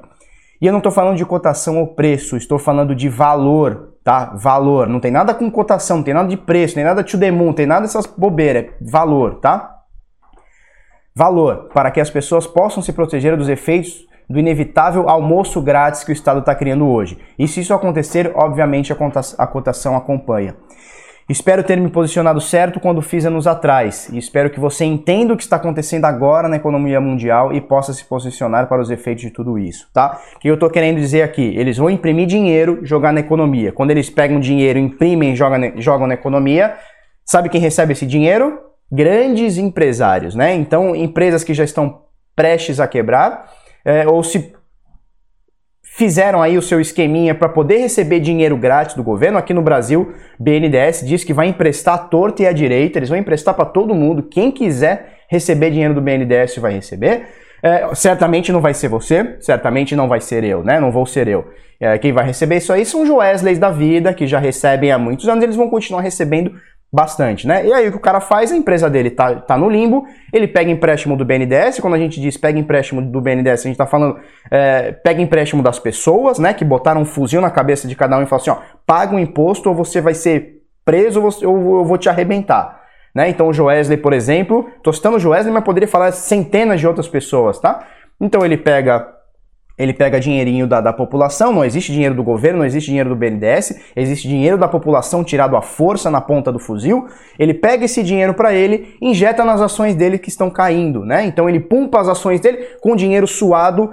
E 0.61 0.66
eu 0.66 0.73
não 0.73 0.78
estou 0.78 0.92
falando 0.92 1.16
de 1.16 1.25
cotação 1.25 1.78
ou 1.78 1.88
preço, 1.88 2.37
estou 2.37 2.59
falando 2.59 2.94
de 2.94 3.09
valor, 3.09 3.94
tá? 4.02 4.35
Valor. 4.37 4.88
Não 4.88 5.00
tem 5.00 5.11
nada 5.11 5.35
com 5.35 5.50
cotação, 5.50 5.99
não 5.99 6.04
tem 6.04 6.14
nada 6.14 6.28
de 6.28 6.37
preço, 6.37 6.76
nem 6.76 6.85
nada 6.85 7.04
to 7.04 7.18
the 7.18 7.30
moon, 7.30 7.52
tem 7.52 7.66
nada 7.66 7.82
dessas 7.82 8.06
bobeiras. 8.06 8.64
É 8.64 8.71
valor, 8.80 9.40
tá? 9.40 9.76
Valor, 11.14 11.68
para 11.75 11.90
que 11.90 12.00
as 12.00 12.11
pessoas 12.11 12.47
possam 12.47 12.82
se 12.82 12.92
proteger 12.92 13.37
dos 13.37 13.49
efeitos 13.49 14.06
do 14.32 14.38
inevitável 14.38 15.08
almoço 15.08 15.60
grátis 15.60 16.02
que 16.02 16.10
o 16.10 16.12
Estado 16.12 16.40
está 16.40 16.54
criando 16.54 16.88
hoje. 16.88 17.18
E 17.38 17.46
se 17.46 17.60
isso 17.60 17.74
acontecer, 17.74 18.32
obviamente 18.34 18.92
a 18.92 19.46
cotação 19.46 19.94
acompanha. 19.94 20.56
Espero 21.28 21.62
ter 21.62 21.78
me 21.78 21.88
posicionado 21.88 22.40
certo 22.40 22.80
quando 22.80 23.00
fiz 23.00 23.24
anos 23.24 23.46
atrás 23.46 24.08
e 24.12 24.18
espero 24.18 24.50
que 24.50 24.58
você 24.58 24.84
entenda 24.84 25.32
o 25.32 25.36
que 25.36 25.42
está 25.42 25.56
acontecendo 25.56 26.04
agora 26.04 26.48
na 26.48 26.56
economia 26.56 27.00
mundial 27.00 27.52
e 27.52 27.60
possa 27.60 27.92
se 27.92 28.04
posicionar 28.04 28.68
para 28.68 28.82
os 28.82 28.90
efeitos 28.90 29.22
de 29.22 29.30
tudo 29.30 29.58
isso, 29.58 29.88
tá? 29.94 30.20
O 30.36 30.40
que 30.40 30.48
eu 30.48 30.54
estou 30.54 30.68
querendo 30.68 30.98
dizer 30.98 31.22
aqui? 31.22 31.54
Eles 31.56 31.76
vão 31.76 31.88
imprimir 31.88 32.26
dinheiro, 32.26 32.80
jogar 32.82 33.12
na 33.12 33.20
economia. 33.20 33.70
Quando 33.70 33.92
eles 33.92 34.10
pegam 34.10 34.40
dinheiro, 34.40 34.78
imprimem 34.78 35.36
jogam, 35.36 35.72
jogam 35.76 36.06
na 36.06 36.14
economia, 36.14 36.74
sabe 37.24 37.48
quem 37.48 37.60
recebe 37.60 37.92
esse 37.92 38.04
dinheiro? 38.04 38.58
Grandes 38.90 39.58
empresários, 39.58 40.34
né? 40.34 40.54
Então, 40.54 40.96
empresas 40.96 41.44
que 41.44 41.54
já 41.54 41.64
estão 41.64 42.02
prestes 42.34 42.80
a 42.80 42.88
quebrar 42.88 43.48
é, 43.84 44.06
ou 44.06 44.22
se 44.22 44.52
fizeram 45.94 46.40
aí 46.40 46.56
o 46.56 46.62
seu 46.62 46.80
esqueminha 46.80 47.34
para 47.34 47.48
poder 47.48 47.76
receber 47.76 48.18
dinheiro 48.20 48.56
grátis 48.56 48.96
do 48.96 49.02
governo. 49.02 49.38
Aqui 49.38 49.52
no 49.52 49.62
Brasil, 49.62 50.12
BNDES 50.38 51.06
diz 51.06 51.22
que 51.22 51.34
vai 51.34 51.48
emprestar 51.48 51.94
à 51.94 51.98
torta 51.98 52.42
e 52.42 52.46
à 52.46 52.52
direita, 52.52 52.98
eles 52.98 53.10
vão 53.10 53.18
emprestar 53.18 53.54
para 53.54 53.66
todo 53.66 53.94
mundo. 53.94 54.22
Quem 54.22 54.50
quiser 54.50 55.20
receber 55.28 55.70
dinheiro 55.70 55.94
do 55.94 56.00
BNDES 56.00 56.56
vai 56.58 56.72
receber. 56.72 57.28
É, 57.62 57.94
certamente 57.94 58.50
não 58.50 58.60
vai 58.60 58.74
ser 58.74 58.88
você, 58.88 59.36
certamente 59.40 59.94
não 59.94 60.08
vai 60.08 60.20
ser 60.20 60.42
eu, 60.42 60.64
né? 60.64 60.80
Não 60.80 60.90
vou 60.90 61.06
ser 61.06 61.28
eu. 61.28 61.46
É, 61.78 61.96
quem 61.98 62.12
vai 62.12 62.24
receber 62.24 62.56
isso 62.56 62.72
aí 62.72 62.84
são 62.84 63.02
os 63.02 63.10
Wesley's 63.10 63.58
da 63.58 63.70
vida, 63.70 64.12
que 64.12 64.26
já 64.26 64.38
recebem 64.38 64.90
há 64.90 64.98
muitos 64.98 65.28
anos, 65.28 65.44
eles 65.44 65.56
vão 65.56 65.68
continuar 65.68 66.00
recebendo 66.00 66.54
bastante, 66.92 67.46
né? 67.46 67.64
E 67.66 67.72
aí 67.72 67.88
o 67.88 67.90
que 67.90 67.96
o 67.96 68.00
cara 68.00 68.20
faz, 68.20 68.52
a 68.52 68.56
empresa 68.56 68.90
dele 68.90 69.11
tá, 69.11 69.34
tá 69.37 69.56
no 69.56 69.70
limbo, 69.70 70.06
ele 70.30 70.46
pega 70.46 70.70
empréstimo 70.70 71.16
do 71.16 71.25
BNDES, 71.25 71.80
quando 71.80 71.94
a 71.94 71.99
gente 71.99 72.20
diz 72.20 72.37
pega 72.37 72.58
empréstimo 72.58 73.00
do 73.00 73.20
BNDES, 73.20 73.61
a 73.61 73.68
gente 73.68 73.78
tá 73.78 73.87
falando 73.87 74.18
é, 74.50 74.92
pega 74.92 75.22
empréstimo 75.22 75.62
das 75.62 75.78
pessoas, 75.78 76.38
né, 76.38 76.52
que 76.52 76.64
botaram 76.64 77.00
um 77.00 77.04
fuzil 77.06 77.40
na 77.40 77.50
cabeça 77.50 77.88
de 77.88 77.96
cada 77.96 78.18
um 78.18 78.22
e 78.22 78.26
falam 78.26 78.42
assim, 78.42 78.50
ó, 78.50 78.58
paga 78.87 79.16
um 79.16 79.18
imposto 79.18 79.70
ou 79.70 79.75
você 79.75 80.02
vai 80.02 80.12
ser 80.12 80.62
preso 80.84 81.22
ou 81.22 81.78
eu 81.78 81.84
vou 81.84 81.96
te 81.96 82.11
arrebentar. 82.11 82.82
Né? 83.14 83.28
Então 83.30 83.49
o 83.49 83.52
Joesley, 83.52 83.96
por 83.96 84.12
exemplo, 84.12 84.68
tô 84.82 84.92
citando 84.92 85.16
o 85.16 85.20
Joesley, 85.20 85.52
mas 85.52 85.64
poderia 85.64 85.88
falar 85.88 86.12
centenas 86.12 86.80
de 86.80 86.87
outras 86.87 87.08
pessoas, 87.08 87.58
tá? 87.58 87.87
Então 88.20 88.44
ele 88.44 88.56
pega 88.56 89.06
ele 89.82 89.92
pega 89.92 90.20
dinheirinho 90.20 90.66
da, 90.66 90.80
da 90.80 90.92
população, 90.92 91.52
não 91.52 91.64
existe 91.64 91.90
dinheiro 91.90 92.14
do 92.14 92.22
governo, 92.22 92.60
não 92.60 92.64
existe 92.64 92.86
dinheiro 92.86 93.08
do 93.08 93.16
BNDES, 93.16 93.80
existe 93.96 94.28
dinheiro 94.28 94.56
da 94.56 94.68
população 94.68 95.24
tirado 95.24 95.56
à 95.56 95.62
força 95.62 96.08
na 96.08 96.20
ponta 96.20 96.52
do 96.52 96.60
fuzil. 96.60 97.06
Ele 97.36 97.52
pega 97.52 97.84
esse 97.84 98.00
dinheiro 98.02 98.32
para 98.32 98.54
ele, 98.54 98.96
injeta 99.02 99.44
nas 99.44 99.60
ações 99.60 99.96
dele 99.96 100.18
que 100.18 100.28
estão 100.28 100.48
caindo, 100.48 101.04
né? 101.04 101.24
Então 101.24 101.48
ele 101.48 101.58
pumpa 101.58 102.00
as 102.00 102.08
ações 102.08 102.40
dele 102.40 102.58
com 102.80 102.94
dinheiro 102.94 103.26
suado 103.26 103.90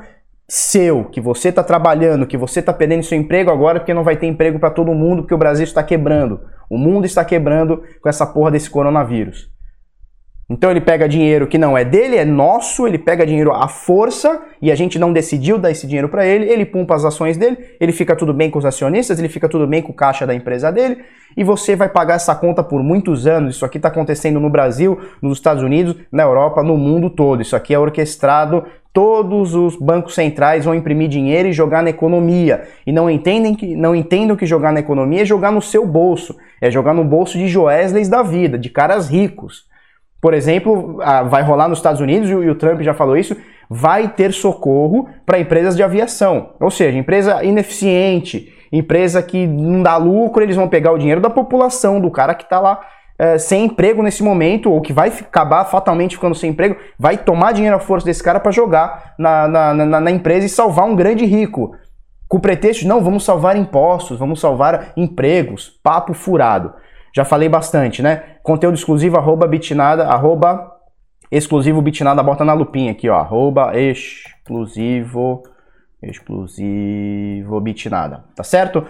seu, 0.47 1.05
que 1.05 1.19
você 1.19 1.49
está 1.49 1.63
trabalhando, 1.63 2.27
que 2.27 2.37
você 2.37 2.59
está 2.59 2.71
perdendo 2.71 3.03
seu 3.03 3.17
emprego 3.17 3.49
agora 3.49 3.79
porque 3.79 3.93
não 3.93 4.03
vai 4.03 4.15
ter 4.15 4.27
emprego 4.27 4.59
para 4.59 4.69
todo 4.69 4.93
mundo, 4.93 5.23
porque 5.23 5.33
o 5.33 5.39
Brasil 5.39 5.63
está 5.63 5.81
quebrando. 5.81 6.41
O 6.69 6.77
mundo 6.77 7.05
está 7.05 7.25
quebrando 7.25 7.83
com 7.99 8.09
essa 8.09 8.27
porra 8.27 8.51
desse 8.51 8.69
coronavírus. 8.69 9.49
Então 10.49 10.71
ele 10.71 10.81
pega 10.81 11.07
dinheiro 11.07 11.45
que 11.45 11.59
não 11.59 11.77
é 11.77 11.85
dele, 11.85 12.15
é 12.15 12.25
nosso, 12.25 12.87
ele 12.87 12.97
pega 12.97 13.23
dinheiro 13.23 13.53
à 13.53 13.67
força 13.67 14.41
e 14.59 14.71
a 14.71 14.75
gente 14.75 14.97
não 14.97 15.13
decidiu 15.13 15.59
dar 15.59 15.69
esse 15.69 15.85
dinheiro 15.85 16.09
para 16.09 16.25
ele, 16.25 16.49
ele 16.49 16.65
pumpa 16.65 16.95
as 16.95 17.05
ações 17.05 17.37
dele, 17.37 17.57
ele 17.79 17.91
fica 17.91 18.15
tudo 18.15 18.33
bem 18.33 18.49
com 18.49 18.57
os 18.57 18.65
acionistas, 18.65 19.19
ele 19.19 19.29
fica 19.29 19.47
tudo 19.47 19.67
bem 19.67 19.81
com 19.81 19.91
o 19.91 19.95
caixa 19.95 20.25
da 20.25 20.33
empresa 20.33 20.71
dele 20.71 21.03
e 21.37 21.43
você 21.43 21.75
vai 21.75 21.87
pagar 21.87 22.15
essa 22.15 22.33
conta 22.33 22.63
por 22.63 22.81
muitos 22.81 23.27
anos. 23.27 23.55
Isso 23.55 23.65
aqui 23.65 23.77
está 23.77 23.89
acontecendo 23.89 24.39
no 24.39 24.49
Brasil, 24.49 24.99
nos 25.21 25.37
Estados 25.37 25.61
Unidos, 25.61 25.95
na 26.11 26.23
Europa, 26.23 26.63
no 26.63 26.75
mundo 26.77 27.11
todo. 27.11 27.41
Isso 27.43 27.55
aqui 27.55 27.73
é 27.73 27.79
orquestrado. 27.79 28.65
Todos 28.91 29.53
os 29.53 29.75
bancos 29.75 30.15
centrais 30.15 30.65
vão 30.65 30.73
imprimir 30.73 31.07
dinheiro 31.07 31.47
e 31.47 31.53
jogar 31.53 31.83
na 31.83 31.91
economia. 31.91 32.63
E 32.87 32.91
não 32.91 33.07
entendem 33.07 33.53
que 33.53 33.75
não 33.75 33.95
entendam 33.95 34.35
que 34.35 34.47
jogar 34.47 34.73
na 34.73 34.79
economia 34.79 35.21
é 35.21 35.25
jogar 35.25 35.51
no 35.51 35.61
seu 35.61 35.85
bolso, 35.85 36.35
é 36.59 36.71
jogar 36.71 36.95
no 36.95 37.03
bolso 37.03 37.37
de 37.37 37.47
Joesleys 37.47 38.09
da 38.09 38.23
vida, 38.23 38.57
de 38.57 38.69
caras 38.69 39.07
ricos. 39.07 39.68
Por 40.21 40.33
exemplo, 40.33 40.97
vai 41.29 41.41
rolar 41.41 41.67
nos 41.67 41.79
Estados 41.79 42.01
Unidos, 42.01 42.29
e 42.29 42.33
o 42.33 42.55
Trump 42.55 42.81
já 42.81 42.93
falou 42.93 43.15
isso, 43.15 43.35
vai 43.69 44.07
ter 44.07 44.33
socorro 44.33 45.07
para 45.25 45.39
empresas 45.39 45.75
de 45.75 45.83
aviação. 45.83 46.51
Ou 46.59 46.71
seja, 46.71 46.97
empresa 46.97 47.43
ineficiente, 47.43 48.53
empresa 48.71 49.21
que 49.21 49.47
não 49.47 49.81
dá 49.81 49.95
lucro, 49.97 50.43
eles 50.43 50.55
vão 50.55 50.67
pegar 50.67 50.91
o 50.91 50.97
dinheiro 50.97 51.21
da 51.21 51.29
população, 51.29 52.01
do 52.01 52.11
cara 52.11 52.33
que 52.33 52.43
está 52.43 52.59
lá 52.59 52.81
é, 53.19 53.37
sem 53.37 53.65
emprego 53.65 54.01
nesse 54.01 54.23
momento, 54.23 54.71
ou 54.71 54.81
que 54.81 54.93
vai 54.93 55.09
acabar 55.09 55.65
fatalmente 55.65 56.15
ficando 56.15 56.33
sem 56.33 56.51
emprego, 56.51 56.77
vai 56.97 57.17
tomar 57.17 57.51
dinheiro 57.51 57.75
à 57.75 57.79
força 57.79 58.05
desse 58.05 58.23
cara 58.23 58.39
para 58.39 58.51
jogar 58.51 59.13
na, 59.19 59.47
na, 59.47 59.73
na, 59.73 59.99
na 59.99 60.11
empresa 60.11 60.45
e 60.45 60.49
salvar 60.49 60.85
um 60.85 60.95
grande 60.95 61.25
rico. 61.25 61.75
Com 62.29 62.37
o 62.37 62.39
pretexto 62.39 62.83
de, 62.83 62.87
não, 62.87 63.03
vamos 63.03 63.25
salvar 63.25 63.57
impostos, 63.57 64.17
vamos 64.17 64.39
salvar 64.39 64.93
empregos, 64.95 65.69
papo 65.83 66.13
furado. 66.13 66.73
Já 67.15 67.25
falei 67.25 67.49
bastante, 67.49 68.01
né? 68.01 68.23
Conteúdo 68.43 68.75
exclusivo, 68.75 69.17
arroba 69.17 69.47
bitnada, 69.47 70.07
arroba 70.07 70.79
exclusivo 71.31 71.81
bitnada, 71.81 72.23
bota 72.23 72.43
na 72.43 72.53
lupinha 72.53 72.91
aqui, 72.91 73.09
ó, 73.09 73.15
arroba 73.15 73.71
exclusivo, 73.79 75.43
exclusivo 76.01 77.59
bitnada, 77.61 78.23
tá 78.35 78.43
certo? 78.43 78.85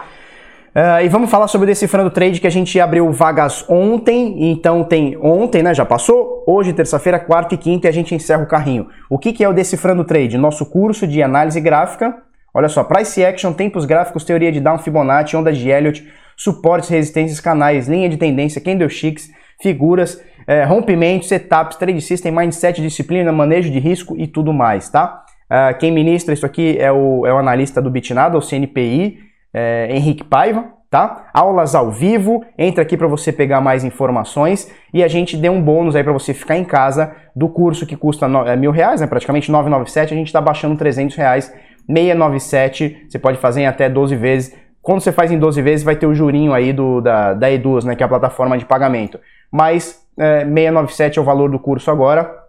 Uh, 0.69 1.03
e 1.03 1.09
vamos 1.09 1.31
falar 1.31 1.47
sobre 1.47 1.65
o 1.65 1.67
Decifrando 1.67 2.11
Trade 2.11 2.39
que 2.39 2.45
a 2.45 2.51
gente 2.51 2.79
abriu 2.79 3.11
vagas 3.11 3.65
ontem, 3.67 4.51
então 4.51 4.83
tem 4.83 5.17
ontem, 5.17 5.63
né? 5.63 5.73
Já 5.73 5.83
passou. 5.83 6.43
Hoje, 6.45 6.73
terça-feira, 6.73 7.19
quarta 7.19 7.55
e 7.55 7.57
quinta, 7.57 7.87
e 7.87 7.89
a 7.89 7.91
gente 7.91 8.13
encerra 8.13 8.43
o 8.43 8.47
carrinho. 8.47 8.87
O 9.09 9.17
que, 9.17 9.33
que 9.33 9.43
é 9.43 9.49
o 9.49 9.53
Decifrando 9.53 10.03
Trade? 10.03 10.37
Nosso 10.37 10.67
curso 10.67 11.07
de 11.07 11.23
análise 11.23 11.59
gráfica. 11.59 12.15
Olha 12.53 12.69
só, 12.69 12.83
Price 12.83 13.23
Action, 13.23 13.51
tempos 13.51 13.85
gráficos, 13.85 14.23
teoria 14.23 14.51
de 14.51 14.59
Down, 14.59 14.77
Fibonacci, 14.77 15.35
onda 15.35 15.51
de 15.51 15.69
Elliott, 15.69 16.07
suportes, 16.39 16.89
resistências, 16.89 17.41
canais, 17.41 17.89
linha 17.89 18.07
de 18.07 18.15
tendência, 18.15 18.61
candlesticks, 18.61 19.29
figuras, 19.61 20.23
é, 20.47 20.63
rompimentos, 20.63 21.27
setups, 21.27 21.77
trade 21.77 21.99
system, 22.01 22.31
mindset, 22.31 22.81
disciplina, 22.81 23.29
manejo 23.31 23.69
de 23.69 23.77
risco 23.77 24.15
e 24.17 24.25
tudo 24.25 24.53
mais, 24.53 24.89
tá? 24.89 25.25
Uh, 25.51 25.77
quem 25.79 25.91
ministra 25.91 26.33
isso 26.33 26.45
aqui 26.45 26.77
é 26.79 26.91
o, 26.91 27.25
é 27.25 27.33
o 27.33 27.37
analista 27.37 27.81
do 27.81 27.89
Bitnada, 27.89 28.37
o 28.37 28.41
CNPI, 28.41 29.17
é, 29.51 29.87
Henrique 29.91 30.23
Paiva, 30.23 30.65
tá? 30.89 31.27
Aulas 31.33 31.75
ao 31.75 31.91
vivo, 31.91 32.45
entra 32.57 32.83
aqui 32.83 32.95
para 32.95 33.07
você 33.07 33.33
pegar 33.33 33.59
mais 33.59 33.83
informações 33.83 34.71
e 34.93 35.03
a 35.03 35.07
gente 35.07 35.35
deu 35.35 35.51
um 35.51 35.61
bônus 35.61 35.95
aí 35.95 36.03
para 36.03 36.13
você 36.13 36.33
ficar 36.33 36.55
em 36.55 36.63
casa 36.63 37.15
do 37.35 37.49
curso 37.49 37.85
que 37.85 37.97
custa 37.97 38.27
no, 38.27 38.47
é, 38.47 38.55
mil 38.55 38.71
reais, 38.71 39.01
né? 39.01 39.07
Praticamente 39.07 39.51
997, 39.51 40.13
a 40.13 40.17
gente 40.17 40.27
está 40.27 40.39
baixando 40.39 40.77
300 40.77 41.15
reais, 41.15 41.53
697, 41.87 43.07
você 43.09 43.19
pode 43.19 43.39
fazer 43.39 43.61
em 43.61 43.67
até 43.67 43.89
12 43.89 44.15
vezes 44.15 44.55
quando 44.81 45.01
você 45.01 45.11
faz 45.11 45.31
em 45.31 45.37
12 45.37 45.61
vezes, 45.61 45.83
vai 45.83 45.95
ter 45.95 46.05
o 46.05 46.13
jurinho 46.13 46.53
aí 46.53 46.71
do, 46.71 47.01
da, 47.01 47.33
da 47.33 47.47
né, 47.85 47.95
que 47.95 48.03
é 48.03 48.05
a 48.05 48.09
plataforma 48.09 48.57
de 48.57 48.65
pagamento. 48.65 49.19
Mas 49.51 50.05
é, 50.17 50.39
697 50.45 51.19
é 51.19 51.21
o 51.21 51.25
valor 51.25 51.49
do 51.49 51.59
curso 51.59 51.91
agora. 51.91 52.48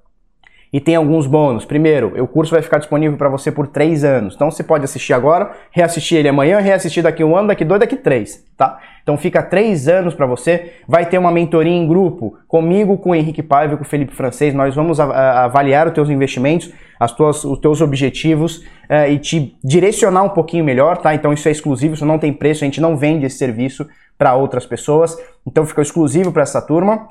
E 0.72 0.80
tem 0.80 0.94
alguns 0.94 1.26
bônus. 1.26 1.64
Primeiro, 1.64 2.22
o 2.22 2.28
curso 2.28 2.52
vai 2.52 2.62
ficar 2.62 2.78
disponível 2.78 3.18
para 3.18 3.28
você 3.28 3.50
por 3.50 3.66
3 3.66 4.04
anos. 4.04 4.34
Então 4.34 4.50
você 4.50 4.62
pode 4.62 4.84
assistir 4.84 5.12
agora, 5.12 5.50
reassistir 5.72 6.18
ele 6.18 6.28
amanhã, 6.28 6.60
reassistir 6.60 7.02
daqui 7.02 7.24
um 7.24 7.36
ano, 7.36 7.48
daqui 7.48 7.64
dois, 7.64 7.80
daqui 7.80 7.96
três, 7.96 8.44
tá? 8.56 8.78
Então 9.02 9.16
fica 9.16 9.42
3 9.42 9.88
anos 9.88 10.14
para 10.14 10.26
você. 10.26 10.74
Vai 10.86 11.06
ter 11.06 11.18
uma 11.18 11.32
mentoria 11.32 11.72
em 11.72 11.88
grupo 11.88 12.38
comigo, 12.46 12.96
com 12.98 13.10
o 13.10 13.14
Henrique 13.14 13.42
Paiva 13.42 13.76
com 13.76 13.82
o 13.82 13.86
Felipe 13.86 14.14
Francês. 14.14 14.54
Nós 14.54 14.74
vamos 14.74 15.00
avaliar 15.00 15.88
os 15.88 15.92
teus 15.92 16.08
investimentos, 16.08 16.72
as 17.00 17.10
tuas, 17.10 17.44
os 17.44 17.58
teus 17.58 17.80
objetivos 17.80 18.58
uh, 18.58 19.10
e 19.10 19.18
te 19.18 19.56
direcionar 19.64 20.22
um 20.22 20.28
pouquinho 20.28 20.64
melhor, 20.64 20.98
tá? 20.98 21.14
Então 21.14 21.32
isso 21.32 21.48
é 21.48 21.50
exclusivo, 21.50 21.94
isso 21.94 22.06
não 22.06 22.18
tem 22.18 22.32
preço, 22.32 22.62
a 22.62 22.66
gente 22.66 22.80
não 22.80 22.96
vende 22.96 23.26
esse 23.26 23.38
serviço 23.38 23.88
para 24.16 24.34
outras 24.34 24.66
pessoas. 24.66 25.16
Então 25.44 25.66
fica 25.66 25.82
exclusivo 25.82 26.30
para 26.30 26.42
essa 26.42 26.62
turma. 26.62 27.08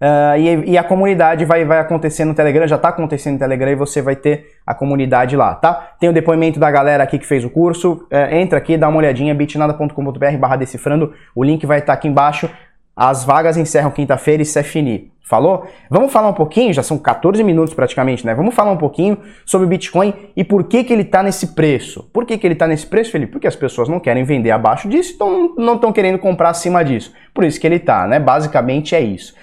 Uh, 0.00 0.38
e, 0.38 0.70
e, 0.70 0.78
a 0.78 0.84
comunidade 0.84 1.44
vai, 1.44 1.64
vai 1.64 1.80
acontecer 1.80 2.24
no 2.24 2.32
Telegram, 2.32 2.68
já 2.68 2.76
está 2.76 2.90
acontecendo 2.90 3.32
no 3.32 3.38
Telegram 3.40 3.72
e 3.72 3.74
você 3.74 4.00
vai 4.00 4.14
ter 4.14 4.46
a 4.64 4.72
comunidade 4.72 5.36
lá, 5.36 5.56
tá? 5.56 5.94
Tem 5.98 6.08
o 6.08 6.12
depoimento 6.12 6.60
da 6.60 6.70
galera 6.70 7.02
aqui 7.02 7.18
que 7.18 7.26
fez 7.26 7.44
o 7.44 7.50
curso, 7.50 8.06
uh, 8.12 8.32
entra 8.32 8.58
aqui, 8.58 8.76
dá 8.76 8.88
uma 8.88 8.98
olhadinha, 8.98 9.34
bitnada.com.br 9.34 10.36
barra 10.38 10.54
decifrando, 10.54 11.12
o 11.34 11.42
link 11.42 11.66
vai 11.66 11.80
estar 11.80 11.94
tá 11.94 11.98
aqui 11.98 12.06
embaixo. 12.06 12.48
As 12.94 13.24
vagas 13.24 13.56
encerram 13.56 13.90
quinta-feira 13.90 14.42
e 14.42 14.44
isso 14.44 14.58
é 14.58 14.62
fini. 14.62 15.12
Falou? 15.28 15.68
Vamos 15.90 16.10
falar 16.10 16.28
um 16.28 16.32
pouquinho, 16.32 16.72
já 16.72 16.82
são 16.82 16.96
14 16.96 17.44
minutos 17.44 17.74
praticamente, 17.74 18.24
né? 18.24 18.34
Vamos 18.34 18.54
falar 18.54 18.72
um 18.72 18.76
pouquinho 18.76 19.18
sobre 19.44 19.66
o 19.66 19.68
Bitcoin 19.68 20.14
e 20.34 20.42
por 20.42 20.64
que, 20.64 20.82
que 20.82 20.92
ele 20.92 21.02
está 21.02 21.22
nesse 21.22 21.48
preço. 21.48 22.08
Por 22.12 22.24
que, 22.24 22.38
que 22.38 22.46
ele 22.46 22.54
está 22.54 22.66
nesse 22.66 22.86
preço, 22.86 23.12
Felipe? 23.12 23.32
Porque 23.32 23.46
as 23.46 23.54
pessoas 23.54 23.88
não 23.88 24.00
querem 24.00 24.24
vender 24.24 24.50
abaixo 24.50 24.88
disso, 24.88 25.12
então 25.14 25.54
não 25.56 25.74
estão 25.74 25.92
querendo 25.92 26.18
comprar 26.18 26.48
acima 26.48 26.82
disso. 26.82 27.12
Por 27.34 27.44
isso 27.44 27.60
que 27.60 27.66
ele 27.66 27.76
está, 27.76 28.06
né? 28.06 28.18
Basicamente 28.18 28.94
é 28.94 29.00
isso. 29.00 29.34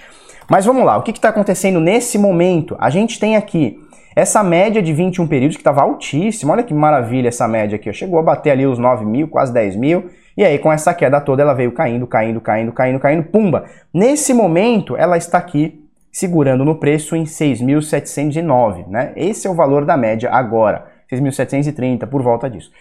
Mas 0.49 0.65
vamos 0.65 0.85
lá, 0.85 0.97
o 0.97 1.01
que 1.01 1.11
está 1.11 1.29
acontecendo 1.29 1.79
nesse 1.79 2.17
momento? 2.17 2.75
A 2.79 2.89
gente 2.89 3.19
tem 3.19 3.35
aqui 3.35 3.79
essa 4.15 4.43
média 4.43 4.81
de 4.81 4.93
21 4.93 5.27
períodos 5.27 5.57
que 5.57 5.61
estava 5.61 5.81
altíssima, 5.81 6.53
olha 6.53 6.63
que 6.63 6.73
maravilha 6.73 7.27
essa 7.27 7.47
média 7.47 7.75
aqui, 7.75 7.91
chegou 7.91 8.19
a 8.19 8.23
bater 8.23 8.51
ali 8.51 8.65
os 8.65 8.77
9 8.77 9.05
mil, 9.05 9.27
quase 9.27 9.51
10 9.51 9.75
mil, 9.75 10.09
e 10.37 10.43
aí 10.43 10.59
com 10.59 10.71
essa 10.71 10.93
queda 10.93 11.19
toda 11.19 11.41
ela 11.41 11.53
veio 11.53 11.71
caindo, 11.71 12.05
caindo, 12.05 12.39
caindo, 12.39 12.71
caindo, 12.71 12.99
caindo, 12.99 13.23
pumba. 13.23 13.65
Nesse 13.93 14.33
momento 14.33 14.95
ela 14.95 15.17
está 15.17 15.39
aqui 15.39 15.83
segurando 16.11 16.63
no 16.63 16.75
preço 16.75 17.15
em 17.15 17.23
6.709, 17.23 18.87
né? 18.87 19.11
Esse 19.15 19.47
é 19.47 19.49
o 19.49 19.55
valor 19.55 19.83
da 19.83 19.97
média 19.97 20.29
agora, 20.31 20.85
6.730 21.11 22.07
por 22.07 22.21
volta 22.21 22.49
disso. 22.49 22.71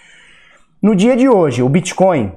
No 0.80 0.94
dia 0.94 1.16
de 1.16 1.28
hoje, 1.28 1.62
o 1.62 1.68
Bitcoin 1.68 2.30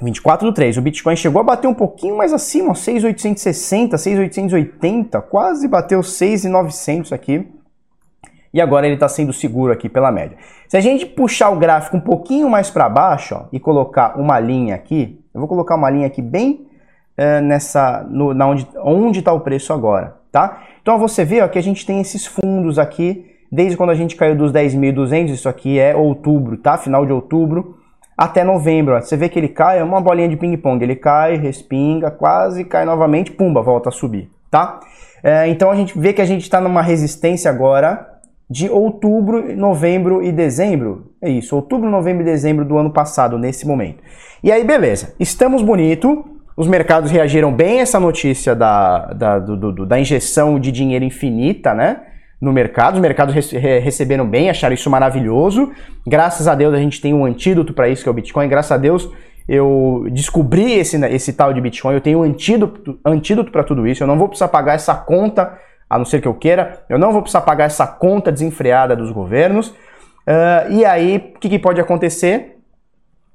24 0.00 0.46
do 0.46 0.54
3. 0.54 0.76
O 0.78 0.82
Bitcoin 0.82 1.16
chegou 1.16 1.40
a 1.40 1.44
bater 1.44 1.68
um 1.68 1.74
pouquinho 1.74 2.16
mais 2.16 2.32
acima, 2.32 2.74
6,860, 2.74 3.98
6,880, 3.98 5.20
quase 5.22 5.68
bateu 5.68 6.02
6,900 6.02 7.12
aqui. 7.12 7.48
E 8.54 8.60
agora 8.60 8.86
ele 8.86 8.94
está 8.94 9.08
sendo 9.08 9.32
seguro 9.32 9.72
aqui 9.72 9.88
pela 9.88 10.12
média. 10.12 10.36
Se 10.68 10.76
a 10.76 10.80
gente 10.80 11.06
puxar 11.06 11.50
o 11.50 11.58
gráfico 11.58 11.96
um 11.96 12.00
pouquinho 12.00 12.50
mais 12.50 12.70
para 12.70 12.88
baixo 12.88 13.34
ó, 13.34 13.44
e 13.50 13.58
colocar 13.58 14.18
uma 14.18 14.38
linha 14.38 14.74
aqui, 14.74 15.20
eu 15.32 15.40
vou 15.40 15.48
colocar 15.48 15.74
uma 15.74 15.88
linha 15.88 16.06
aqui 16.06 16.20
bem 16.20 16.66
uh, 17.18 17.40
nessa, 17.42 18.06
no, 18.10 18.34
na 18.34 18.46
onde 18.46 18.68
onde 18.76 19.18
está 19.20 19.32
o 19.32 19.40
preço 19.40 19.72
agora, 19.72 20.16
tá? 20.30 20.62
Então 20.82 20.98
você 20.98 21.24
vê 21.24 21.40
ó, 21.40 21.48
que 21.48 21.58
a 21.58 21.62
gente 21.62 21.86
tem 21.86 22.00
esses 22.00 22.26
fundos 22.26 22.78
aqui 22.78 23.32
desde 23.52 23.76
quando 23.76 23.90
a 23.90 23.94
gente 23.94 24.16
caiu 24.16 24.34
dos 24.34 24.50
10.200, 24.50 25.28
isso 25.30 25.48
aqui 25.48 25.78
é 25.78 25.94
outubro, 25.94 26.56
tá? 26.56 26.78
Final 26.78 27.04
de 27.04 27.12
outubro, 27.12 27.76
até 28.16 28.44
novembro. 28.44 29.00
Você 29.00 29.16
vê 29.16 29.28
que 29.28 29.38
ele 29.38 29.48
cai, 29.48 29.78
é 29.78 29.84
uma 29.84 30.00
bolinha 30.00 30.28
de 30.28 30.36
ping-pong. 30.36 30.82
Ele 30.82 30.96
cai, 30.96 31.36
respinga, 31.36 32.10
quase 32.10 32.64
cai 32.64 32.84
novamente, 32.84 33.32
pumba, 33.32 33.62
volta 33.62 33.88
a 33.88 33.92
subir, 33.92 34.30
tá? 34.50 34.80
É, 35.22 35.46
então 35.48 35.70
a 35.70 35.76
gente 35.76 35.98
vê 35.98 36.12
que 36.12 36.20
a 36.20 36.24
gente 36.24 36.42
está 36.42 36.60
numa 36.60 36.82
resistência 36.82 37.50
agora 37.50 38.08
de 38.50 38.68
outubro, 38.68 39.56
novembro 39.56 40.22
e 40.22 40.30
dezembro. 40.30 41.12
É 41.22 41.30
isso, 41.30 41.56
outubro, 41.56 41.88
novembro 41.88 42.22
e 42.22 42.24
dezembro 42.24 42.64
do 42.64 42.76
ano 42.76 42.90
passado, 42.90 43.38
nesse 43.38 43.66
momento. 43.66 44.02
E 44.42 44.52
aí, 44.52 44.62
beleza. 44.64 45.14
Estamos 45.18 45.62
bonito. 45.62 46.24
Os 46.54 46.66
mercados 46.66 47.10
reagiram 47.10 47.50
bem 47.50 47.78
a 47.78 47.82
essa 47.82 47.98
notícia 47.98 48.54
da, 48.54 49.06
da, 49.14 49.38
do, 49.38 49.72
do, 49.72 49.86
da 49.86 49.98
injeção 49.98 50.58
de 50.60 50.70
dinheiro 50.70 51.04
infinita, 51.04 51.72
né? 51.72 52.00
No 52.42 52.52
mercado, 52.52 52.96
os 52.96 53.00
mercados 53.00 53.32
receberam 53.34 54.28
bem, 54.28 54.50
acharam 54.50 54.74
isso 54.74 54.90
maravilhoso. 54.90 55.70
Graças 56.04 56.48
a 56.48 56.56
Deus 56.56 56.74
a 56.74 56.78
gente 56.78 57.00
tem 57.00 57.14
um 57.14 57.24
antídoto 57.24 57.72
para 57.72 57.88
isso, 57.88 58.02
que 58.02 58.08
é 58.08 58.10
o 58.10 58.14
Bitcoin. 58.14 58.48
Graças 58.48 58.72
a 58.72 58.76
Deus 58.76 59.08
eu 59.48 60.06
descobri 60.10 60.72
esse, 60.72 60.96
esse 61.06 61.32
tal 61.32 61.52
de 61.52 61.60
Bitcoin, 61.60 61.94
eu 61.94 62.00
tenho 62.00 62.18
um 62.18 62.22
antídoto, 62.22 62.98
antídoto 63.04 63.52
para 63.52 63.62
tudo 63.62 63.86
isso, 63.86 64.02
eu 64.02 64.06
não 64.06 64.18
vou 64.18 64.28
precisar 64.28 64.48
pagar 64.48 64.74
essa 64.74 64.94
conta, 64.94 65.58
a 65.88 65.98
não 65.98 66.04
ser 66.04 66.20
que 66.20 66.28
eu 66.28 66.34
queira, 66.34 66.84
eu 66.88 66.98
não 66.98 67.12
vou 67.12 67.22
precisar 67.22 67.42
pagar 67.42 67.64
essa 67.64 67.86
conta 67.86 68.32
desenfreada 68.32 68.96
dos 68.96 69.10
governos. 69.10 69.68
Uh, 69.68 70.70
e 70.70 70.84
aí, 70.84 71.32
o 71.36 71.38
que, 71.38 71.48
que 71.48 71.58
pode 71.58 71.80
acontecer? 71.80 72.58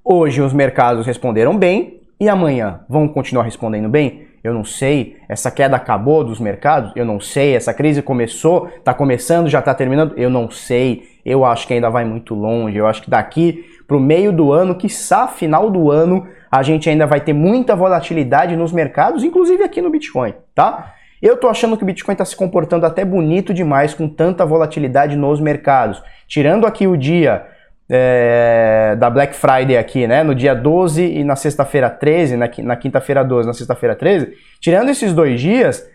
Hoje 0.04 0.42
os 0.42 0.54
mercados 0.54 1.06
responderam 1.06 1.58
bem 1.58 2.02
e 2.20 2.28
amanhã 2.28 2.82
vão 2.90 3.08
continuar 3.08 3.44
respondendo 3.44 3.90
bem? 3.90 4.27
Eu 4.44 4.54
não 4.54 4.64
sei. 4.64 5.18
Essa 5.28 5.52
queda 5.52 5.76
acabou 5.76 6.24
dos 6.24 6.40
mercados? 6.40 6.92
Eu 6.96 7.06
não 7.06 7.20
sei. 7.20 7.56
Essa 7.56 7.74
crise 7.74 8.02
começou, 8.02 8.68
está 8.68 8.94
começando, 8.94 9.50
já 9.50 9.60
está 9.60 9.74
terminando? 9.74 10.14
Eu 10.18 10.30
não 10.30 10.50
sei. 10.50 11.04
Eu 11.26 11.44
acho 11.44 11.68
que 11.68 11.74
ainda 11.74 11.90
vai 11.90 12.06
muito 12.06 12.34
longe. 12.34 12.78
Eu 12.78 12.88
acho 12.88 13.02
que 13.02 13.10
daqui 13.10 13.66
para 13.88 13.96
o 13.96 14.00
meio 14.00 14.34
do 14.34 14.52
ano, 14.52 14.76
quiçá 14.76 15.28
final 15.28 15.70
do 15.70 15.90
ano, 15.90 16.28
a 16.52 16.62
gente 16.62 16.90
ainda 16.90 17.08
vai 17.08 17.22
ter 17.22 17.34
muita 17.34 17.76
volatilidade 17.76 18.56
nos 18.56 18.74
mercados, 18.74 19.24
inclusive 19.24 19.64
aqui 19.64 19.82
no 19.82 19.90
Bitcoin, 19.90 20.34
tá? 20.54 20.94
Eu 21.22 21.38
tô 21.38 21.48
achando 21.48 21.76
que 21.78 21.84
o 21.84 21.86
Bitcoin 21.86 22.14
está 22.14 22.26
se 22.26 22.36
comportando 22.36 22.86
até 22.86 23.04
bonito 23.04 23.54
demais 23.54 23.94
com 23.94 24.08
tanta 24.08 24.46
volatilidade 24.46 25.16
nos 25.16 25.40
mercados. 25.40 26.04
Tirando 26.28 26.68
aqui 26.68 26.86
o 26.86 26.96
dia 26.96 27.46
é, 27.90 28.96
da 28.98 29.10
Black 29.10 29.36
Friday 29.36 29.78
aqui, 29.78 30.08
né? 30.08 30.24
No 30.24 30.36
dia 30.36 30.54
12 30.54 31.04
e 31.04 31.24
na 31.24 31.36
sexta-feira 31.36 31.90
13, 31.90 32.36
na, 32.36 32.76
quinta-feira 32.76 33.24
12, 33.24 33.48
na 33.48 33.54
sexta-feira 33.54 33.96
13, 33.96 34.34
tirando 34.60 34.90
esses 34.90 35.14
dois 35.14 35.40
dias, 35.40 35.88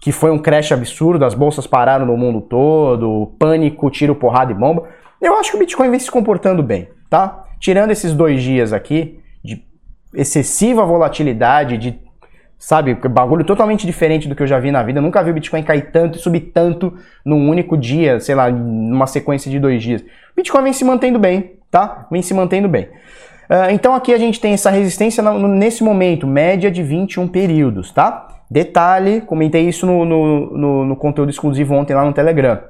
que 0.00 0.12
foi 0.12 0.30
um 0.30 0.38
crash 0.38 0.72
absurdo, 0.72 1.24
as 1.24 1.34
bolsas 1.34 1.66
pararam 1.66 2.06
no 2.06 2.16
mundo 2.16 2.40
todo, 2.40 3.34
pânico, 3.38 3.90
tiro, 3.90 4.14
porrada 4.14 4.52
e 4.52 4.54
bomba, 4.54 4.84
eu 5.20 5.36
acho 5.38 5.50
que 5.50 5.56
o 5.56 5.60
Bitcoin 5.60 5.90
vem 5.90 6.00
se 6.00 6.10
comportando 6.10 6.62
bem, 6.62 6.88
tá? 7.10 7.44
Tirando 7.58 7.90
esses 7.90 8.12
dois 8.12 8.42
dias 8.42 8.72
aqui, 8.72 9.20
de 9.44 9.64
excessiva 10.14 10.84
volatilidade, 10.84 11.78
de 11.78 12.06
Sabe, 12.58 12.94
bagulho 12.94 13.44
totalmente 13.44 13.86
diferente 13.86 14.26
do 14.26 14.34
que 14.34 14.42
eu 14.42 14.46
já 14.46 14.58
vi 14.58 14.70
na 14.70 14.82
vida. 14.82 14.98
Eu 14.98 15.02
nunca 15.02 15.22
vi 15.22 15.30
o 15.30 15.34
Bitcoin 15.34 15.62
cair 15.62 15.90
tanto 15.92 16.16
e 16.16 16.20
subir 16.20 16.52
tanto 16.54 16.96
num 17.24 17.50
único 17.50 17.76
dia, 17.76 18.18
sei 18.18 18.34
lá, 18.34 18.50
numa 18.50 19.06
sequência 19.06 19.50
de 19.50 19.60
dois 19.60 19.82
dias. 19.82 20.02
Bitcoin 20.36 20.64
vem 20.64 20.72
se 20.72 20.84
mantendo 20.84 21.18
bem, 21.18 21.52
tá? 21.70 22.06
Vem 22.10 22.20
se 22.20 22.34
mantendo 22.34 22.68
bem. 22.68 22.88
Uh, 23.48 23.70
então 23.70 23.94
aqui 23.94 24.12
a 24.12 24.18
gente 24.18 24.40
tem 24.40 24.52
essa 24.52 24.70
resistência 24.70 25.22
no, 25.22 25.48
nesse 25.48 25.82
momento, 25.82 26.26
média 26.26 26.70
de 26.70 26.82
21 26.82 27.28
períodos, 27.28 27.90
tá? 27.90 28.28
Detalhe, 28.50 29.22
comentei 29.22 29.68
isso 29.68 29.86
no, 29.86 30.04
no, 30.04 30.56
no, 30.56 30.84
no 30.84 30.96
conteúdo 30.96 31.30
exclusivo 31.30 31.74
ontem 31.74 31.94
lá 31.94 32.04
no 32.04 32.12
Telegram. 32.12 32.60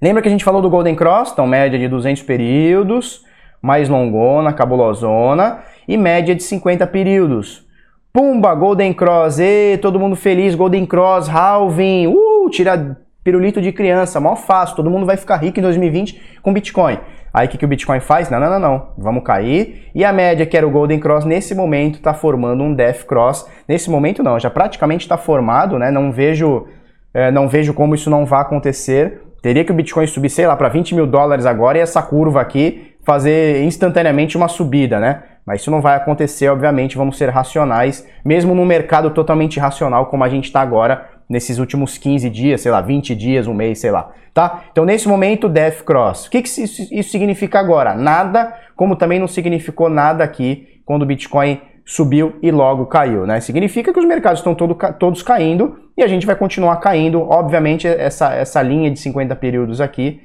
Lembra 0.00 0.22
que 0.22 0.28
a 0.28 0.30
gente 0.30 0.44
falou 0.44 0.60
do 0.60 0.70
Golden 0.70 0.96
Cross? 0.96 1.30
Então, 1.32 1.46
média 1.46 1.78
de 1.78 1.86
200 1.86 2.22
períodos, 2.22 3.24
mais 3.60 3.88
longona, 3.88 4.52
cabulosona, 4.52 5.60
e 5.86 5.96
média 5.96 6.34
de 6.34 6.42
50 6.42 6.86
períodos. 6.88 7.64
Pumba, 8.12 8.52
Golden 8.54 8.92
Cross, 8.92 9.38
e 9.38 9.78
todo 9.78 10.00
mundo 10.00 10.16
feliz, 10.16 10.54
Golden 10.54 10.84
Cross, 10.86 11.28
halving, 11.28 12.08
uh, 12.08 12.50
tira 12.50 12.98
pirulito 13.24 13.60
de 13.60 13.72
criança, 13.72 14.20
mal 14.20 14.36
fácil, 14.36 14.76
todo 14.76 14.90
mundo 14.90 15.06
vai 15.06 15.16
ficar 15.16 15.36
rico 15.36 15.58
em 15.58 15.62
2020 15.62 16.38
com 16.42 16.52
Bitcoin. 16.52 16.98
Aí 17.32 17.46
o 17.46 17.50
que, 17.50 17.56
que 17.56 17.64
o 17.64 17.68
Bitcoin 17.68 18.00
faz? 18.00 18.28
Não, 18.28 18.38
não, 18.38 18.50
não, 18.50 18.60
não, 18.60 18.88
vamos 18.98 19.24
cair. 19.24 19.90
E 19.94 20.04
a 20.04 20.12
média, 20.12 20.44
que 20.44 20.56
era 20.56 20.66
o 20.66 20.70
Golden 20.70 21.00
Cross, 21.00 21.24
nesse 21.24 21.54
momento 21.54 21.94
está 21.96 22.12
formando 22.12 22.62
um 22.62 22.74
Death 22.74 23.04
Cross. 23.04 23.48
Nesse 23.66 23.90
momento 23.90 24.22
não, 24.22 24.38
já 24.38 24.50
praticamente 24.50 25.06
está 25.06 25.16
formado, 25.16 25.78
né? 25.78 25.90
Não 25.90 26.12
vejo, 26.12 26.66
é, 27.14 27.30
não 27.30 27.48
vejo 27.48 27.72
como 27.72 27.94
isso 27.94 28.10
não 28.10 28.26
vai 28.26 28.42
acontecer. 28.42 29.22
Teria 29.40 29.64
que 29.64 29.72
o 29.72 29.74
Bitcoin 29.74 30.06
subir, 30.06 30.28
sei 30.28 30.46
lá, 30.46 30.54
para 30.54 30.68
20 30.68 30.94
mil 30.94 31.06
dólares 31.06 31.46
agora 31.46 31.78
e 31.78 31.80
essa 31.80 32.02
curva 32.02 32.40
aqui 32.40 32.92
fazer 33.02 33.64
instantaneamente 33.64 34.36
uma 34.36 34.46
subida, 34.46 35.00
né? 35.00 35.22
Mas 35.46 35.60
isso 35.60 35.70
não 35.70 35.80
vai 35.80 35.96
acontecer, 35.96 36.48
obviamente, 36.48 36.96
vamos 36.96 37.18
ser 37.18 37.28
racionais, 37.28 38.06
mesmo 38.24 38.54
num 38.54 38.64
mercado 38.64 39.10
totalmente 39.10 39.58
racional 39.58 40.06
como 40.06 40.22
a 40.22 40.28
gente 40.28 40.44
está 40.44 40.60
agora, 40.60 41.08
nesses 41.28 41.58
últimos 41.58 41.98
15 41.98 42.28
dias, 42.30 42.60
sei 42.60 42.70
lá, 42.70 42.80
20 42.80 43.14
dias, 43.14 43.46
um 43.46 43.54
mês, 43.54 43.80
sei 43.80 43.90
lá, 43.90 44.10
tá? 44.34 44.64
Então, 44.70 44.84
nesse 44.84 45.08
momento, 45.08 45.48
Death 45.48 45.82
Cross. 45.82 46.26
O 46.26 46.30
que, 46.30 46.42
que 46.42 46.48
isso 46.48 47.10
significa 47.10 47.58
agora? 47.58 47.94
Nada, 47.94 48.54
como 48.76 48.96
também 48.96 49.18
não 49.18 49.26
significou 49.26 49.88
nada 49.88 50.22
aqui 50.22 50.80
quando 50.84 51.02
o 51.02 51.06
Bitcoin 51.06 51.60
subiu 51.84 52.34
e 52.42 52.50
logo 52.50 52.86
caiu, 52.86 53.26
né? 53.26 53.40
Significa 53.40 53.92
que 53.92 53.98
os 53.98 54.04
mercados 54.04 54.40
estão 54.40 54.54
todo, 54.54 54.74
todos 54.98 55.22
caindo 55.22 55.78
e 55.96 56.02
a 56.02 56.06
gente 56.06 56.26
vai 56.26 56.36
continuar 56.36 56.76
caindo. 56.76 57.20
Obviamente, 57.22 57.88
essa, 57.88 58.34
essa 58.34 58.62
linha 58.62 58.90
de 58.90 58.98
50 59.00 59.34
períodos 59.36 59.80
aqui 59.80 60.20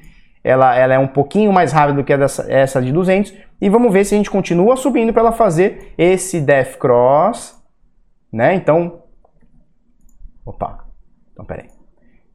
ela, 0.48 0.74
ela 0.74 0.94
é 0.94 0.98
um 0.98 1.06
pouquinho 1.06 1.52
mais 1.52 1.72
rápida 1.72 1.98
do 1.98 2.04
que 2.04 2.16
dessa, 2.16 2.50
essa 2.50 2.80
de 2.80 2.90
200. 2.90 3.34
E 3.60 3.68
vamos 3.68 3.92
ver 3.92 4.04
se 4.04 4.14
a 4.14 4.16
gente 4.16 4.30
continua 4.30 4.76
subindo 4.76 5.12
para 5.12 5.20
ela 5.20 5.32
fazer 5.32 5.92
esse 5.98 6.40
Death 6.40 6.78
Cross, 6.78 7.62
né? 8.32 8.54
Então, 8.54 9.02
opa, 10.46 10.86
então 11.32 11.44
peraí. 11.44 11.66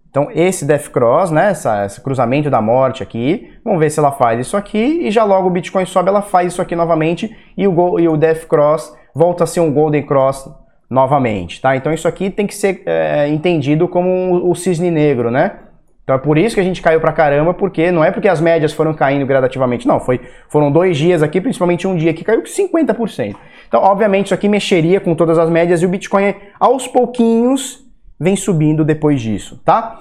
Então 0.08 0.30
esse 0.32 0.64
Death 0.64 0.90
Cross, 0.90 1.32
né, 1.32 1.50
essa, 1.50 1.86
esse 1.86 2.00
cruzamento 2.00 2.52
da 2.52 2.62
morte 2.62 3.02
aqui, 3.02 3.52
vamos 3.66 3.80
ver 3.80 3.90
se 3.90 3.98
ela 3.98 4.12
faz 4.12 4.40
isso 4.40 4.56
aqui 4.56 5.08
e 5.08 5.10
já 5.10 5.24
logo 5.24 5.48
o 5.48 5.52
Bitcoin 5.52 5.88
sobe, 5.88 6.10
ela 6.10 6.22
faz 6.22 6.54
isso 6.54 6.62
aqui 6.62 6.76
novamente 6.76 7.36
e 7.58 7.68
o, 7.68 8.00
e 8.00 8.08
o 8.08 8.16
Death 8.16 8.46
Cross 8.46 8.96
volta 9.16 9.44
a 9.44 9.48
ser 9.48 9.62
um 9.62 9.74
Golden 9.74 10.06
Cross 10.06 10.48
novamente, 10.88 11.60
tá? 11.60 11.76
Então 11.76 11.92
isso 11.92 12.08
aqui 12.08 12.30
tem 12.30 12.46
que 12.46 12.54
ser 12.54 12.84
é, 12.86 13.28
entendido 13.28 13.88
como 13.88 14.48
o 14.48 14.54
cisne 14.54 14.92
negro, 14.92 15.32
né? 15.32 15.63
Então 16.04 16.16
é 16.16 16.20
por 16.20 16.38
isso 16.38 16.56
que 16.56 16.60
a 16.60 16.64
gente 16.64 16.82
caiu 16.82 17.00
pra 17.00 17.14
caramba, 17.14 17.54
porque 17.54 17.90
não 17.92 18.04
é 18.04 18.12
porque 18.12 18.28
as 18.28 18.42
médias 18.42 18.74
foram 18.74 18.94
caindo 18.94 19.26
gradativamente, 19.26 19.88
não. 19.88 20.00
Foi, 20.00 20.20
foram 20.50 20.70
dois 20.70 20.98
dias 20.98 21.24
aqui, 21.24 21.40
principalmente 21.40 21.88
um 21.88 21.96
dia 21.96 22.14
que 22.14 22.26
caiu 22.26 22.44
50%. 22.44 23.36
Então, 23.68 23.82
obviamente, 23.82 24.26
isso 24.26 24.34
aqui 24.34 24.50
mexeria 24.50 25.00
com 25.00 25.16
todas 25.16 25.40
as 25.40 25.50
médias 25.50 25.82
e 25.82 25.86
o 25.86 25.90
Bitcoin 25.90 26.36
aos 26.60 26.88
pouquinhos 26.88 27.84
vem 28.20 28.36
subindo 28.36 28.84
depois 28.84 29.22
disso, 29.22 29.62
tá? 29.64 30.00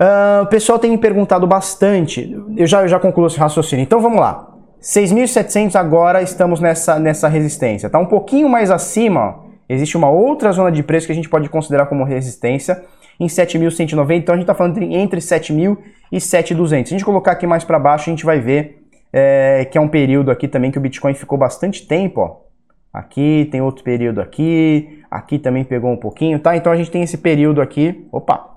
Uh, 0.00 0.42
o 0.44 0.46
pessoal 0.46 0.78
tem 0.78 0.90
me 0.90 0.98
perguntado 0.98 1.46
bastante, 1.46 2.36
eu 2.56 2.66
já, 2.66 2.82
eu 2.82 2.88
já 2.88 3.00
concluo 3.00 3.26
esse 3.26 3.38
raciocínio. 3.38 3.82
Então 3.82 4.00
vamos 4.00 4.20
lá. 4.20 4.52
6.700 4.80 5.74
agora 5.74 6.22
estamos 6.22 6.60
nessa, 6.60 6.98
nessa 6.98 7.28
resistência. 7.28 7.90
Tá 7.90 7.98
um 7.98 8.06
pouquinho 8.06 8.48
mais 8.48 8.70
acima, 8.70 9.40
existe 9.68 9.96
uma 9.96 10.08
outra 10.08 10.52
zona 10.52 10.70
de 10.70 10.82
preço 10.82 11.06
que 11.06 11.12
a 11.12 11.16
gente 11.16 11.28
pode 11.28 11.48
considerar 11.48 11.86
como 11.86 12.04
resistência 12.04 12.84
em 13.18 13.26
7.190, 13.26 14.16
então 14.16 14.34
a 14.34 14.36
gente 14.36 14.44
está 14.44 14.54
falando 14.54 14.82
entre 14.82 15.20
7.000 15.20 15.78
e 16.12 16.18
7.200. 16.18 16.68
Se 16.68 16.76
a 16.76 16.98
gente 16.98 17.04
colocar 17.04 17.32
aqui 17.32 17.46
mais 17.46 17.64
para 17.64 17.78
baixo, 17.78 18.08
a 18.08 18.12
gente 18.12 18.24
vai 18.24 18.40
ver 18.40 18.86
é, 19.12 19.64
que 19.64 19.78
é 19.78 19.80
um 19.80 19.88
período 19.88 20.30
aqui 20.30 20.46
também 20.46 20.70
que 20.70 20.78
o 20.78 20.80
Bitcoin 20.80 21.14
ficou 21.14 21.38
bastante 21.38 21.86
tempo, 21.86 22.20
ó. 22.20 22.46
Aqui 22.92 23.46
tem 23.50 23.60
outro 23.60 23.84
período 23.84 24.22
aqui, 24.22 25.02
aqui 25.10 25.38
também 25.38 25.64
pegou 25.64 25.90
um 25.90 25.98
pouquinho, 25.98 26.38
tá? 26.38 26.56
Então 26.56 26.72
a 26.72 26.76
gente 26.76 26.90
tem 26.90 27.02
esse 27.02 27.18
período 27.18 27.60
aqui, 27.60 28.06
opa, 28.10 28.56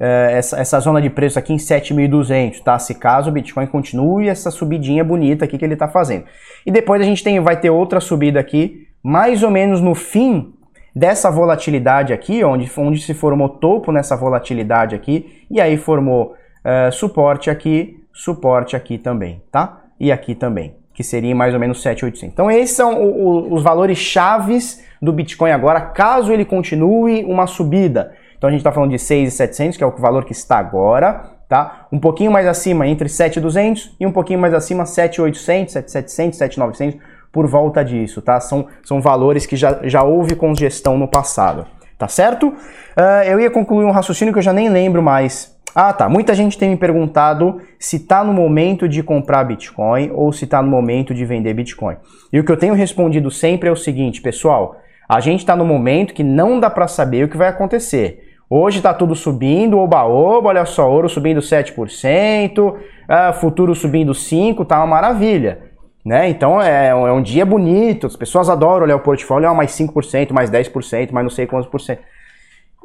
é, 0.00 0.32
essa, 0.32 0.60
essa 0.60 0.80
zona 0.80 1.00
de 1.00 1.08
preço 1.08 1.38
aqui 1.38 1.52
em 1.52 1.56
7.200, 1.56 2.60
tá? 2.60 2.78
Se 2.78 2.94
caso 2.94 3.30
o 3.30 3.32
Bitcoin 3.32 3.66
continue 3.66 4.28
essa 4.28 4.50
subidinha 4.50 5.04
bonita 5.04 5.44
aqui 5.44 5.56
que 5.56 5.64
ele 5.64 5.74
está 5.74 5.86
fazendo. 5.86 6.24
E 6.66 6.72
depois 6.72 7.00
a 7.00 7.04
gente 7.04 7.22
tem, 7.22 7.38
vai 7.38 7.58
ter 7.58 7.70
outra 7.70 8.00
subida 8.00 8.40
aqui, 8.40 8.88
mais 9.02 9.42
ou 9.42 9.50
menos 9.50 9.80
no 9.80 9.94
fim 9.94 10.52
dessa 10.94 11.30
volatilidade 11.30 12.12
aqui, 12.12 12.44
onde, 12.44 12.70
onde 12.78 13.00
se 13.00 13.12
formou 13.12 13.48
topo 13.48 13.90
nessa 13.90 14.16
volatilidade 14.16 14.94
aqui, 14.94 15.44
e 15.50 15.60
aí 15.60 15.76
formou 15.76 16.34
uh, 16.64 16.92
suporte 16.92 17.50
aqui, 17.50 18.00
suporte 18.12 18.76
aqui 18.76 18.96
também, 18.96 19.42
tá? 19.50 19.82
E 19.98 20.12
aqui 20.12 20.34
também, 20.34 20.76
que 20.92 21.02
seria 21.02 21.34
mais 21.34 21.52
ou 21.52 21.58
menos 21.58 21.82
7,800. 21.82 22.32
Então 22.32 22.50
esses 22.50 22.76
são 22.76 23.02
o, 23.02 23.26
o, 23.26 23.54
os 23.54 23.62
valores 23.62 23.98
chaves 23.98 24.84
do 25.02 25.12
Bitcoin 25.12 25.50
agora, 25.50 25.80
caso 25.80 26.32
ele 26.32 26.44
continue 26.44 27.24
uma 27.24 27.46
subida. 27.46 28.12
Então 28.38 28.48
a 28.48 28.50
gente 28.50 28.60
está 28.60 28.70
falando 28.70 28.90
de 28.90 28.98
6,700, 28.98 29.76
que 29.76 29.82
é 29.82 29.86
o 29.86 29.90
valor 29.96 30.24
que 30.24 30.32
está 30.32 30.58
agora, 30.58 31.30
tá? 31.48 31.86
Um 31.90 31.98
pouquinho 31.98 32.30
mais 32.30 32.46
acima, 32.46 32.86
entre 32.86 33.08
7,200 33.08 33.96
e 33.98 34.06
um 34.06 34.12
pouquinho 34.12 34.38
mais 34.38 34.54
acima, 34.54 34.86
7,800, 34.86 35.72
7,700, 35.72 36.38
7,900 36.38 37.13
por 37.34 37.48
volta 37.48 37.84
disso, 37.84 38.22
tá? 38.22 38.38
São, 38.38 38.68
são 38.84 39.00
valores 39.00 39.44
que 39.44 39.56
já, 39.56 39.80
já 39.82 40.04
houve 40.04 40.36
congestão 40.36 40.96
no 40.96 41.08
passado, 41.08 41.66
tá 41.98 42.06
certo? 42.06 42.46
Uh, 42.46 43.24
eu 43.26 43.40
ia 43.40 43.50
concluir 43.50 43.84
um 43.84 43.90
raciocínio 43.90 44.32
que 44.32 44.38
eu 44.38 44.42
já 44.42 44.52
nem 44.52 44.68
lembro 44.68 45.02
mais. 45.02 45.52
Ah, 45.74 45.92
tá. 45.92 46.08
Muita 46.08 46.32
gente 46.32 46.56
tem 46.56 46.70
me 46.70 46.76
perguntado 46.76 47.60
se 47.76 47.96
está 47.96 48.22
no 48.22 48.32
momento 48.32 48.88
de 48.88 49.02
comprar 49.02 49.42
Bitcoin 49.42 50.12
ou 50.14 50.32
se 50.32 50.44
está 50.44 50.62
no 50.62 50.68
momento 50.68 51.12
de 51.12 51.24
vender 51.24 51.52
Bitcoin. 51.54 51.96
E 52.32 52.38
o 52.38 52.44
que 52.44 52.52
eu 52.52 52.56
tenho 52.56 52.72
respondido 52.72 53.28
sempre 53.32 53.68
é 53.68 53.72
o 53.72 53.76
seguinte, 53.76 54.22
pessoal: 54.22 54.76
a 55.08 55.18
gente 55.18 55.40
está 55.40 55.56
no 55.56 55.64
momento 55.64 56.14
que 56.14 56.22
não 56.22 56.60
dá 56.60 56.70
para 56.70 56.86
saber 56.86 57.24
o 57.24 57.28
que 57.28 57.36
vai 57.36 57.48
acontecer. 57.48 58.20
Hoje 58.48 58.76
está 58.76 58.94
tudo 58.94 59.16
subindo, 59.16 59.76
oba-oba, 59.76 60.50
olha 60.50 60.64
só, 60.64 60.88
ouro 60.88 61.08
subindo 61.08 61.40
7%, 61.40 62.76
ah, 63.08 63.32
futuro 63.32 63.74
subindo 63.74 64.12
5%, 64.12 64.64
tá 64.64 64.78
uma 64.78 64.86
maravilha. 64.86 65.73
Né? 66.04 66.28
Então 66.28 66.60
é, 66.60 66.88
é 66.88 66.94
um 66.94 67.22
dia 67.22 67.46
bonito, 67.46 68.06
as 68.06 68.14
pessoas 68.14 68.50
adoram 68.50 68.84
olhar 68.84 68.96
o 68.96 69.00
portfólio, 69.00 69.48
ah, 69.48 69.54
mais 69.54 69.70
5%, 69.70 70.32
mais 70.32 70.50
10%, 70.50 71.12
mais 71.12 71.24
não 71.24 71.30
sei 71.30 71.46
quantos 71.46 71.68
por 71.68 71.80
cento. 71.80 72.02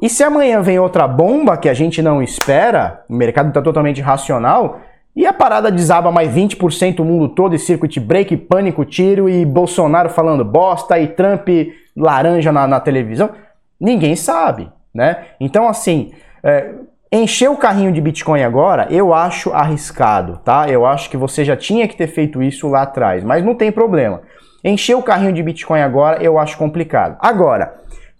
E 0.00 0.08
se 0.08 0.24
amanhã 0.24 0.62
vem 0.62 0.78
outra 0.78 1.06
bomba 1.06 1.58
que 1.58 1.68
a 1.68 1.74
gente 1.74 2.00
não 2.00 2.22
espera, 2.22 3.04
o 3.08 3.14
mercado 3.14 3.48
está 3.48 3.60
totalmente 3.60 4.00
racional, 4.00 4.80
e 5.14 5.26
a 5.26 5.32
parada 5.32 5.70
desaba 5.70 6.10
mais 6.10 6.34
20% 6.34 7.00
o 7.00 7.04
mundo 7.04 7.28
todo, 7.28 7.54
e 7.54 7.58
circuit 7.58 8.00
break, 8.00 8.34
pânico, 8.38 8.84
tiro, 8.86 9.28
e 9.28 9.44
Bolsonaro 9.44 10.08
falando 10.08 10.42
bosta, 10.42 10.98
e 10.98 11.06
Trump 11.06 11.48
laranja 11.94 12.50
na, 12.50 12.66
na 12.66 12.80
televisão, 12.80 13.30
ninguém 13.78 14.16
sabe, 14.16 14.70
né? 14.94 15.26
Então, 15.38 15.68
assim, 15.68 16.12
é, 16.42 16.70
encher 17.12 17.50
o 17.50 17.56
carrinho 17.56 17.92
de 17.92 18.00
Bitcoin 18.00 18.42
agora, 18.42 18.86
eu 18.90 19.12
acho 19.12 19.52
arriscado, 19.52 20.40
tá? 20.44 20.68
Eu 20.68 20.86
acho 20.86 21.10
que 21.10 21.16
você 21.16 21.44
já 21.44 21.56
tinha 21.56 21.88
que 21.88 21.96
ter 21.96 22.06
feito 22.06 22.42
isso 22.42 22.68
lá 22.68 22.82
atrás, 22.82 23.24
mas 23.24 23.44
não 23.44 23.54
tem 23.54 23.72
problema. 23.72 24.22
Encher 24.62 24.96
o 24.96 25.02
carrinho 25.02 25.32
de 25.32 25.42
Bitcoin 25.42 25.80
agora, 25.80 26.22
eu 26.22 26.38
acho 26.38 26.56
complicado. 26.56 27.16
Agora, 27.20 27.74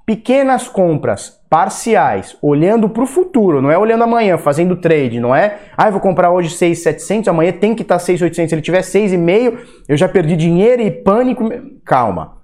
pequenas 0.04 0.66
compras 0.66 1.38
parciais, 1.48 2.36
olhando 2.40 2.88
para 2.88 3.02
o 3.02 3.06
futuro, 3.06 3.60
não 3.60 3.70
é 3.70 3.78
olhando 3.78 4.04
amanhã, 4.04 4.38
fazendo 4.38 4.76
trade, 4.76 5.20
não 5.20 5.34
é, 5.34 5.58
ah, 5.76 5.88
eu 5.88 5.92
vou 5.92 6.00
comprar 6.00 6.30
hoje 6.30 6.50
6,700, 6.50 7.28
amanhã 7.28 7.52
tem 7.52 7.74
que 7.74 7.82
estar 7.82 7.96
tá 7.96 7.98
6,800, 7.98 8.48
se 8.48 8.54
ele 8.54 8.62
tiver 8.62 8.80
6,5, 8.80 9.58
eu 9.88 9.96
já 9.96 10.08
perdi 10.08 10.34
dinheiro 10.36 10.82
e 10.82 10.90
pânico. 10.90 11.48
Calma. 11.84 12.40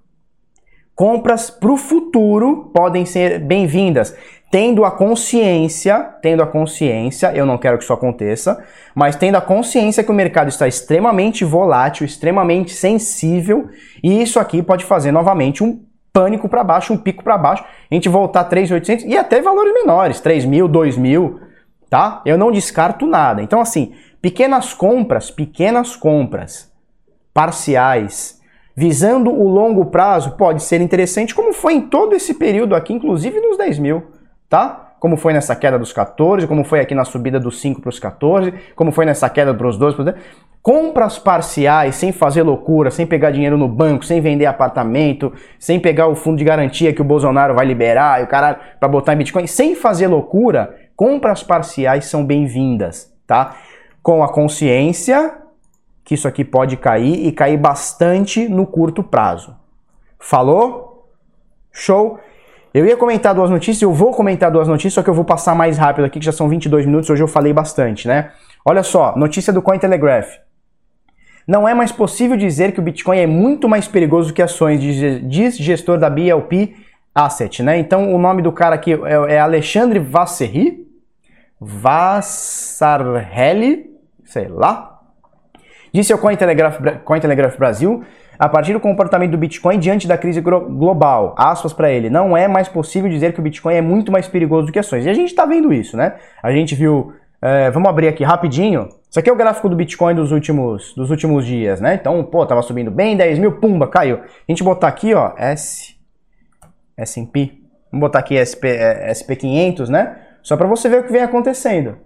Compras 0.95 1.51
para 1.51 1.71
o 1.71 1.77
futuro 1.77 2.71
podem 2.75 3.05
ser 3.05 3.39
bem-vindas, 3.39 4.17
tendo 4.57 4.87
a 4.87 4.91
consciência, 4.91 6.15
tendo 6.23 6.43
a 6.43 6.47
consciência, 6.47 7.31
eu 7.35 7.45
não 7.45 7.59
quero 7.59 7.77
que 7.77 7.85
isso 7.85 7.93
aconteça, 7.93 8.65
mas 8.95 9.15
tendo 9.15 9.37
a 9.37 9.41
consciência 9.43 10.03
que 10.03 10.11
o 10.11 10.15
mercado 10.15 10.49
está 10.49 10.67
extremamente 10.67 11.45
volátil, 11.45 12.07
extremamente 12.07 12.73
sensível, 12.73 13.69
e 14.03 14.23
isso 14.23 14.41
aqui 14.41 14.63
pode 14.63 14.83
fazer 14.87 15.13
novamente 15.13 15.63
um 15.63 15.85
pânico 16.11 16.49
para 16.49 16.65
baixo, 16.65 16.95
um 16.95 16.97
pico 16.97 17.23
para 17.23 17.37
baixo, 17.37 17.65
a 17.65 17.95
gente 17.95 18.09
voltar 18.09 18.49
3.800 18.49 19.05
e 19.05 19.15
até 19.15 19.43
valores 19.43 19.75
menores, 19.75 20.21
3 20.21 20.47
mil, 20.47 20.67
2 20.67 20.97
mil, 20.97 21.39
tá? 21.91 22.23
Eu 22.25 22.39
não 22.39 22.51
descarto 22.51 23.07
nada. 23.07 23.43
Então, 23.43 23.61
assim, 23.61 23.93
pequenas 24.23 24.73
compras, 24.73 25.31
pequenas 25.31 25.95
compras 25.95 26.73
parciais, 27.35 28.41
visando 28.75 29.31
o 29.31 29.47
longo 29.51 29.85
prazo, 29.85 30.35
pode 30.39 30.63
ser 30.63 30.81
interessante, 30.81 31.35
como 31.35 31.53
foi 31.53 31.75
em 31.75 31.83
todo 31.83 32.15
esse 32.15 32.33
período 32.33 32.75
aqui, 32.75 32.95
inclusive 32.95 33.39
nos 33.39 33.59
10 33.59 33.79
mil, 33.79 34.16
tá? 34.49 34.87
como 34.99 35.17
foi 35.17 35.33
nessa 35.33 35.55
queda 35.55 35.79
dos 35.79 35.93
14, 35.93 36.47
como 36.47 36.65
foi 36.65 36.81
aqui 36.81 36.95
na 36.95 37.05
subida 37.05 37.39
dos 37.39 37.61
5 37.61 37.81
para 37.81 37.91
os 37.91 37.99
14, 37.99 38.53
como 38.75 38.91
foi 38.91 39.05
nessa 39.05 39.29
queda 39.29 39.55
para 39.55 39.69
os 39.69 39.77
12. 39.79 40.15
Compras 40.63 41.19
parciais, 41.19 41.95
sem 41.95 42.11
fazer 42.11 42.43
loucura, 42.43 42.91
sem 42.91 43.07
pegar 43.07 43.31
dinheiro 43.31 43.57
no 43.57 43.69
banco, 43.69 44.05
sem 44.05 44.21
vender 44.21 44.47
apartamento, 44.47 45.33
sem 45.61 45.79
pegar 45.79 46.09
o 46.09 46.17
fundo 46.17 46.39
de 46.39 46.45
garantia 46.45 46.93
que 46.93 47.01
o 47.01 47.05
Bolsonaro 47.05 47.55
vai 47.55 47.65
liberar 47.65 48.21
e 48.21 48.25
o 48.25 48.27
cara 48.27 48.59
para 48.81 48.89
botar 48.89 49.15
em 49.15 49.19
Bitcoin, 49.19 49.47
sem 49.47 49.77
fazer 49.77 50.09
loucura, 50.09 50.75
compras 50.97 51.43
parciais 51.43 52.07
são 52.07 52.25
bem-vindas, 52.25 53.13
tá? 53.27 53.55
Com 54.03 54.25
a 54.25 54.33
consciência 54.33 55.35
que 56.05 56.15
isso 56.15 56.27
aqui 56.27 56.45
pode 56.45 56.77
cair 56.77 57.27
e 57.27 57.33
cair 57.33 57.59
bastante 57.59 58.49
no 58.49 58.67
curto 58.67 59.05
prazo. 59.05 59.55
Falou? 60.19 61.13
Show? 61.71 62.19
Eu 62.77 62.85
ia 62.85 62.95
comentar 62.95 63.35
duas 63.35 63.49
notícias, 63.49 63.81
eu 63.81 63.91
vou 63.91 64.13
comentar 64.13 64.51
duas 64.51 64.69
notícias, 64.69 64.93
só 64.93 65.03
que 65.03 65.09
eu 65.09 65.15
vou 65.15 65.25
passar 65.25 65.55
mais 65.55 65.79
rápido 65.79 66.05
aqui, 66.05 66.19
que 66.19 66.27
já 66.27 66.31
são 66.31 66.47
22 66.47 66.85
minutos, 66.85 67.09
hoje 67.09 67.23
eu 67.23 67.27
falei 67.27 67.51
bastante, 67.51 68.07
né? 68.07 68.33
Olha 68.67 68.83
só, 68.83 69.17
notícia 69.17 69.51
do 69.51 69.63
Cointelegraph. 69.63 70.29
Não 71.49 71.67
é 71.67 71.73
mais 71.73 71.91
possível 71.91 72.37
dizer 72.37 72.73
que 72.73 72.81
o 72.81 72.83
Bitcoin 72.83 73.19
é 73.19 73.27
muito 73.27 73.67
mais 73.67 73.89
perigoso 73.89 74.35
que 74.35 74.43
ações, 74.43 74.79
diz 75.23 75.57
gestor 75.57 75.99
da 75.99 76.11
BLP 76.11 76.77
Asset, 77.15 77.63
né? 77.63 77.79
Então 77.79 78.15
o 78.15 78.19
nome 78.19 78.43
do 78.43 78.53
cara 78.53 78.75
aqui 78.75 78.93
é, 78.93 79.37
é 79.37 79.41
Alexandre 79.41 79.99
Vasserri, 79.99 80.87
Vassarhelli, 81.59 83.91
sei 84.23 84.49
lá. 84.49 84.96
Disse 85.97 86.13
ao 86.13 86.19
Cointelegraph, 86.19 86.79
Cointelegraph 87.07 87.57
Brasil 87.57 88.05
a 88.39 88.51
partir 88.51 88.75
do 88.75 88.81
comportamento 88.81 89.31
do 89.31 89.39
Bitcoin 89.39 89.79
diante 89.79 90.07
da 90.07 90.19
crise 90.19 90.43
global. 90.43 91.35
Aspas 91.39 91.73
para 91.73 91.91
ele, 91.91 92.11
não 92.11 92.37
é 92.37 92.47
mais 92.47 92.69
possível 92.69 93.09
dizer 93.09 93.33
que 93.33 93.41
o 93.41 93.43
Bitcoin 93.43 93.77
é 93.77 93.81
muito 93.81 94.13
mais 94.13 94.29
perigoso 94.29 94.67
do 94.67 94.73
que 94.73 94.79
ações. 94.79 95.07
E 95.07 95.09
a 95.09 95.15
gente 95.15 95.29
está 95.29 95.47
vendo 95.47 95.73
isso, 95.73 95.97
né? 95.97 96.17
A 96.43 96.53
gente 96.53 96.75
viu. 96.75 97.15
É, 97.41 97.71
vamos 97.71 97.89
abrir 97.89 98.09
aqui 98.09 98.23
rapidinho. 98.23 98.91
Isso 99.09 99.19
aqui 99.19 99.31
é 99.31 99.33
o 99.33 99.37
gráfico 99.37 99.71
do 99.71 99.77
Bitcoin 99.77 100.15
dos 100.15 100.33
últimos, 100.33 100.93
dos 100.95 101.11
últimos 101.11 101.47
dias, 101.47 101.81
né? 101.81 101.95
Então, 101.95 102.23
pô, 102.25 102.45
tava 102.45 102.61
subindo 102.61 102.91
bem, 102.91 103.17
10 103.17 103.39
mil, 103.39 103.53
pumba, 103.53 103.89
caiu. 103.89 104.17
A 104.17 104.53
gente 104.53 104.63
botar 104.63 104.89
aqui, 104.89 105.15
ó, 105.15 105.33
S, 105.39 105.97
S&P. 106.95 107.55
Vamos 107.91 108.07
botar 108.07 108.19
aqui 108.19 108.37
SP, 108.37 108.69
é, 108.69 109.11
SP500, 109.13 109.89
né? 109.89 110.15
Só 110.43 110.59
para 110.59 110.67
você 110.67 110.91
ver 110.91 111.01
o 111.01 111.05
que 111.05 111.13
vem 111.13 111.23
acontecendo. 111.23 111.97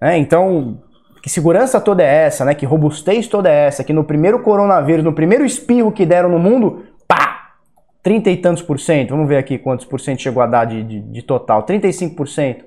É, 0.00 0.16
então, 0.16 0.82
que 1.26 1.30
segurança 1.30 1.80
toda 1.80 2.04
é 2.04 2.26
essa, 2.26 2.44
né? 2.44 2.54
Que 2.54 2.64
robustez 2.64 3.26
toda 3.26 3.50
é 3.50 3.66
essa? 3.66 3.82
Que 3.82 3.92
no 3.92 4.04
primeiro 4.04 4.38
coronavírus, 4.44 5.04
no 5.04 5.12
primeiro 5.12 5.44
espirro 5.44 5.90
que 5.90 6.06
deram 6.06 6.28
no 6.28 6.38
mundo, 6.38 6.84
pá! 7.08 7.54
30 8.00 8.30
e 8.30 8.36
tantos 8.36 8.62
por 8.62 8.78
cento. 8.78 9.10
Vamos 9.10 9.26
ver 9.26 9.36
aqui 9.36 9.58
quantos 9.58 9.84
por 9.84 9.98
cento 9.98 10.22
chegou 10.22 10.40
a 10.40 10.46
dar 10.46 10.66
de, 10.66 10.84
de, 10.84 11.00
de 11.00 11.22
total. 11.22 11.64
35%. 11.64 12.58
Um 12.58 12.64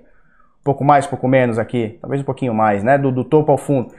pouco 0.62 0.84
mais, 0.84 1.08
pouco 1.08 1.26
menos 1.26 1.58
aqui. 1.58 1.98
Talvez 2.02 2.22
um 2.22 2.26
pouquinho 2.26 2.54
mais, 2.54 2.84
né? 2.84 2.98
Do, 2.98 3.14
do 3.14 3.24
topo 3.24 3.50
ao 3.50 3.58
fundo. 3.58 3.94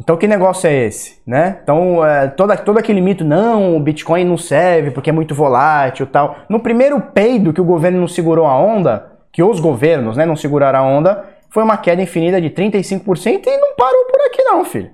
Então 0.00 0.16
que 0.16 0.26
negócio 0.26 0.66
é 0.66 0.72
esse, 0.86 1.20
né? 1.26 1.58
Então 1.62 2.02
é, 2.02 2.28
todo, 2.28 2.56
todo 2.64 2.78
aquele 2.78 3.02
mito, 3.02 3.26
não, 3.26 3.76
o 3.76 3.80
Bitcoin 3.80 4.24
não 4.24 4.38
serve 4.38 4.90
porque 4.90 5.10
é 5.10 5.12
muito 5.12 5.34
volátil 5.34 6.06
tal. 6.06 6.34
No 6.48 6.60
primeiro 6.60 6.98
peido 6.98 7.52
que 7.52 7.60
o 7.60 7.64
governo 7.64 8.00
não 8.00 8.08
segurou 8.08 8.46
a 8.46 8.56
onda, 8.58 9.12
que 9.30 9.42
os 9.42 9.60
governos 9.60 10.16
né, 10.16 10.24
não 10.24 10.34
seguraram 10.34 10.78
a 10.78 10.82
onda, 10.82 11.35
foi 11.50 11.62
uma 11.62 11.76
queda 11.76 12.02
infinita 12.02 12.40
de 12.40 12.50
35% 12.50 13.46
e 13.46 13.56
não 13.58 13.74
parou 13.76 14.04
por 14.06 14.20
aqui 14.22 14.42
não, 14.42 14.64
filho. 14.64 14.90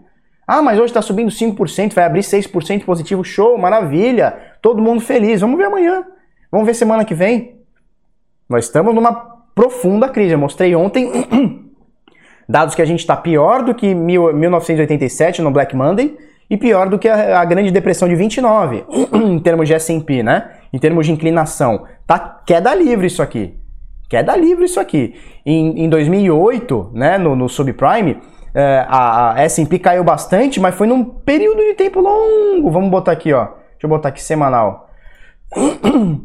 Ah, 0.47 0.61
mas 0.61 0.79
hoje 0.79 0.87
está 0.87 1.01
subindo 1.01 1.31
5%, 1.31 1.95
vai 1.95 2.05
abrir 2.05 2.21
6% 2.21 2.85
positivo, 2.85 3.25
show, 3.25 3.57
maravilha, 3.57 4.37
todo 4.61 4.83
mundo 4.83 5.01
feliz. 5.01 5.41
Vamos 5.41 5.57
ver 5.57 5.65
amanhã, 5.65 6.05
vamos 6.51 6.67
ver 6.67 6.75
semana 6.75 7.05
que 7.05 7.15
vem. 7.15 7.61
Nós 8.49 8.67
estamos 8.67 8.95
numa 8.95 9.13
profunda 9.55 10.09
crise. 10.09 10.33
Eu 10.33 10.39
mostrei 10.39 10.75
ontem 10.75 11.11
dados 12.49 12.75
que 12.75 12.83
a 12.83 12.85
gente 12.85 13.01
está 13.01 13.17
pior 13.17 13.63
do 13.63 13.75
que 13.75 13.95
1987 13.95 15.41
no 15.41 15.51
Black 15.51 15.75
Monday 15.75 16.17
e 16.51 16.57
pior 16.57 16.89
do 16.89 16.99
que 16.99 17.09
a, 17.09 17.41
a 17.41 17.45
Grande 17.45 17.71
Depressão 17.71 18.09
de 18.09 18.15
29 18.15 18.85
em 19.15 19.39
termos 19.39 19.67
de 19.67 19.75
S&P, 19.75 20.23
né? 20.23 20.51
Em 20.73 20.79
termos 20.79 21.07
de 21.07 21.13
inclinação, 21.13 21.87
tá 22.07 22.19
queda 22.45 22.75
livre 22.75 23.07
isso 23.07 23.23
aqui. 23.23 23.62
Queda 24.13 24.37
livre 24.37 24.67
isso 24.67 24.79
aqui. 24.79 25.15
Em, 25.47 25.85
em 25.85 25.89
2008, 25.89 26.91
né, 26.93 27.17
no, 27.17 27.35
no 27.35 27.49
subprime, 27.49 28.21
é, 28.55 28.85
a, 28.87 29.33
a 29.33 29.41
S&P 29.41 29.79
caiu 29.79 30.05
bastante, 30.05 30.61
mas 30.61 30.75
foi 30.75 30.87
num 30.87 31.03
período 31.03 31.63
de 31.63 31.73
tempo 31.73 31.99
longo. 31.99 32.71
Vamos 32.71 32.91
botar 32.91 33.13
aqui, 33.13 33.33
ó. 33.33 33.45
Deixa 33.47 33.85
eu 33.85 33.89
botar 33.89 34.11
aqui 34.11 34.23
semanal. 34.23 34.91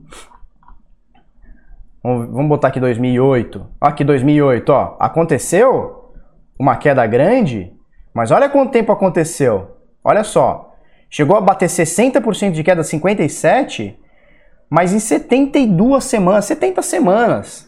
Vamos 2.04 2.50
botar 2.50 2.68
aqui 2.68 2.82
2008. 2.82 3.66
Aqui 3.80 4.04
2008, 4.04 4.70
ó. 4.70 4.98
Aconteceu 5.00 6.12
uma 6.60 6.76
queda 6.76 7.08
grande, 7.08 7.72
mas 8.14 8.32
olha 8.32 8.50
quanto 8.50 8.74
tempo 8.74 8.92
aconteceu. 8.92 9.78
Olha 10.04 10.26
só. 10.26 10.76
Chegou 11.10 11.38
a 11.38 11.42
bater 11.42 11.70
60% 11.70 12.52
de 12.52 12.64
queda, 12.66 12.84
57, 12.84 13.98
mas 14.70 14.94
em 14.94 15.00
72 15.00 16.04
semanas, 16.04 16.44
70 16.44 16.82
semanas. 16.82 17.67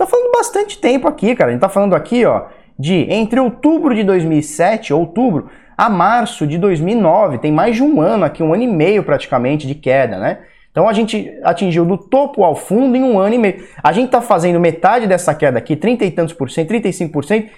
Tá 0.00 0.06
falando 0.06 0.32
bastante 0.32 0.78
tempo 0.78 1.06
aqui, 1.06 1.34
cara. 1.34 1.50
A 1.50 1.52
gente 1.52 1.60
tá 1.60 1.68
falando 1.68 1.94
aqui, 1.94 2.24
ó, 2.24 2.44
de 2.78 3.06
entre 3.12 3.38
outubro 3.38 3.94
de 3.94 4.02
2007, 4.02 4.94
outubro, 4.94 5.50
a 5.76 5.90
março 5.90 6.46
de 6.46 6.56
2009. 6.56 7.36
Tem 7.36 7.52
mais 7.52 7.76
de 7.76 7.82
um 7.82 8.00
ano 8.00 8.24
aqui, 8.24 8.42
um 8.42 8.54
ano 8.54 8.62
e 8.62 8.66
meio 8.66 9.02
praticamente 9.02 9.66
de 9.66 9.74
queda, 9.74 10.18
né? 10.18 10.38
Então 10.70 10.88
a 10.88 10.94
gente 10.94 11.30
atingiu 11.44 11.84
do 11.84 11.98
topo 11.98 12.42
ao 12.42 12.56
fundo 12.56 12.96
em 12.96 13.02
um 13.02 13.18
ano 13.18 13.34
e 13.34 13.38
meio. 13.38 13.62
A 13.82 13.92
gente 13.92 14.08
tá 14.08 14.22
fazendo 14.22 14.58
metade 14.58 15.06
dessa 15.06 15.34
queda 15.34 15.58
aqui, 15.58 15.76
30 15.76 16.06
e 16.06 16.10
tantos 16.10 16.32
por 16.32 16.50
cento, 16.50 16.70
35%, 16.70 17.50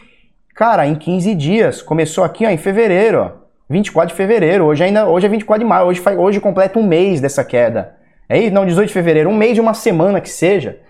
cara, 0.53 0.85
em 0.85 0.97
15 0.97 1.37
dias. 1.37 1.81
Começou 1.81 2.25
aqui, 2.25 2.45
ó, 2.45 2.51
em 2.51 2.59
fevereiro, 2.59 3.21
ó. 3.21 3.31
24 3.71 4.09
de 4.09 4.17
fevereiro, 4.17 4.65
hoje 4.65 4.83
ainda, 4.83 5.07
hoje 5.07 5.27
é 5.27 5.29
24 5.29 5.65
de 5.65 5.69
maio, 5.69 5.87
hoje, 5.87 6.01
faz, 6.01 6.19
hoje 6.19 6.41
completa 6.41 6.77
um 6.77 6.83
mês 6.83 7.21
dessa 7.21 7.45
queda. 7.45 7.95
É 8.29 8.37
isso? 8.37 8.53
Não, 8.53 8.67
18 8.67 8.89
de 8.89 8.93
fevereiro, 8.93 9.31
um 9.31 9.37
mês 9.37 9.55
de 9.55 9.61
uma 9.61 9.75
semana 9.75 10.21
que 10.21 10.29
seja. 10.29 10.81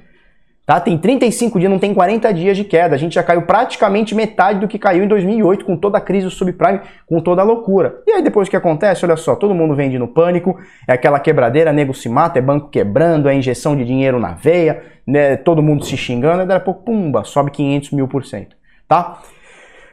Tá? 0.64 0.78
Tem 0.78 0.96
35 0.96 1.58
dias, 1.58 1.70
não 1.70 1.78
tem 1.78 1.92
40 1.92 2.32
dias 2.32 2.56
de 2.56 2.62
queda. 2.62 2.94
A 2.94 2.98
gente 2.98 3.16
já 3.16 3.22
caiu 3.22 3.42
praticamente 3.42 4.14
metade 4.14 4.60
do 4.60 4.68
que 4.68 4.78
caiu 4.78 5.02
em 5.02 5.08
2008 5.08 5.64
com 5.64 5.76
toda 5.76 5.98
a 5.98 6.00
crise 6.00 6.26
do 6.26 6.30
subprime, 6.30 6.80
com 7.04 7.20
toda 7.20 7.42
a 7.42 7.44
loucura. 7.44 8.00
E 8.06 8.12
aí 8.12 8.22
depois 8.22 8.46
o 8.46 8.50
que 8.50 8.56
acontece? 8.56 9.04
Olha 9.04 9.16
só, 9.16 9.34
todo 9.34 9.54
mundo 9.54 9.74
vende 9.74 9.98
no 9.98 10.06
pânico, 10.06 10.56
é 10.86 10.92
aquela 10.92 11.18
quebradeira, 11.18 11.72
nego 11.72 11.92
se 11.92 12.08
mata, 12.08 12.38
é 12.38 12.42
banco 12.42 12.68
quebrando, 12.68 13.28
é 13.28 13.34
injeção 13.34 13.76
de 13.76 13.84
dinheiro 13.84 14.20
na 14.20 14.34
veia, 14.34 14.84
né, 15.04 15.36
todo 15.36 15.62
mundo 15.62 15.84
se 15.84 15.96
xingando, 15.96 16.44
e 16.44 16.46
daí 16.46 16.58
a 16.58 16.60
pouco, 16.60 16.84
pumba, 16.84 17.24
sobe 17.24 17.50
500 17.50 17.90
mil 17.90 18.06
por 18.06 18.24
cento. 18.24 18.56
Tá? 18.86 19.18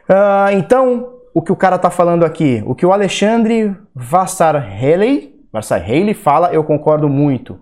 Uh, 0.08 0.56
então, 0.56 1.14
o 1.34 1.42
que 1.42 1.50
o 1.50 1.56
cara 1.56 1.78
tá 1.78 1.90
falando 1.90 2.24
aqui, 2.24 2.62
o 2.64 2.76
que 2.76 2.86
o 2.86 2.92
Alexandre 2.92 3.76
Vassar-Haley 3.94 5.34
Vassar 5.52 5.82
fala, 6.14 6.52
eu 6.52 6.62
concordo 6.62 7.08
muito 7.08 7.58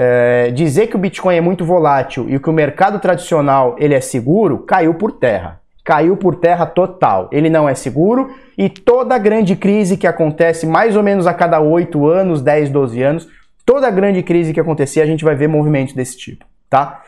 é, 0.00 0.52
dizer 0.52 0.86
que 0.86 0.94
o 0.94 0.98
Bitcoin 0.98 1.34
é 1.34 1.40
muito 1.40 1.64
volátil 1.64 2.30
e 2.30 2.38
que 2.38 2.48
o 2.48 2.52
mercado 2.52 3.00
tradicional 3.00 3.74
ele 3.80 3.94
é 3.94 4.00
seguro, 4.00 4.58
caiu 4.58 4.94
por 4.94 5.10
terra. 5.10 5.60
Caiu 5.84 6.16
por 6.16 6.36
terra 6.36 6.66
total. 6.66 7.28
Ele 7.32 7.50
não 7.50 7.68
é 7.68 7.74
seguro 7.74 8.32
e 8.56 8.68
toda 8.68 9.18
grande 9.18 9.56
crise 9.56 9.96
que 9.96 10.06
acontece 10.06 10.68
mais 10.68 10.94
ou 10.94 11.02
menos 11.02 11.26
a 11.26 11.34
cada 11.34 11.58
8 11.58 12.06
anos, 12.06 12.40
10, 12.40 12.70
12 12.70 13.02
anos, 13.02 13.28
toda 13.66 13.90
grande 13.90 14.22
crise 14.22 14.54
que 14.54 14.60
acontecer, 14.60 15.00
a 15.00 15.06
gente 15.06 15.24
vai 15.24 15.34
ver 15.34 15.48
movimentos 15.48 15.94
desse 15.94 16.16
tipo, 16.16 16.44
tá? 16.70 17.02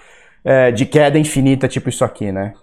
É, 0.45 0.73
de 0.73 0.85
queda 0.85 1.17
infinita, 1.17 1.69
tipo 1.69 1.89
isso 1.89 2.05
aqui, 2.05 2.33
né? 2.33 2.55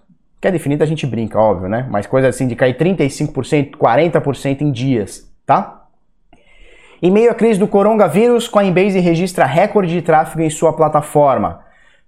Queda 0.42 0.56
infinita 0.56 0.84
a 0.84 0.86
gente 0.86 1.06
brinca, 1.06 1.38
óbvio, 1.38 1.70
né? 1.70 1.86
Mas 1.88 2.06
coisa 2.06 2.28
assim 2.28 2.46
de 2.46 2.54
cair 2.54 2.76
35%, 2.76 3.76
40% 3.78 4.60
em 4.60 4.70
dias, 4.70 5.26
tá? 5.46 5.86
Em 7.00 7.10
meio 7.10 7.30
à 7.30 7.34
crise 7.34 7.60
do 7.60 7.68
coronavírus, 7.68 8.48
Coinbase 8.48 8.98
registra 8.98 9.44
recorde 9.44 9.92
de 9.92 10.02
tráfego 10.02 10.42
em 10.42 10.50
sua 10.50 10.72
plataforma. 10.72 11.60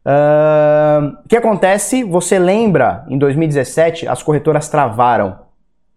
Uh, 0.04 1.16
o 1.24 1.28
que 1.28 1.36
acontece? 1.36 2.02
Você 2.02 2.38
lembra, 2.38 3.04
em 3.08 3.16
2017, 3.16 4.08
as 4.08 4.22
corretoras 4.22 4.68
travaram 4.68 5.38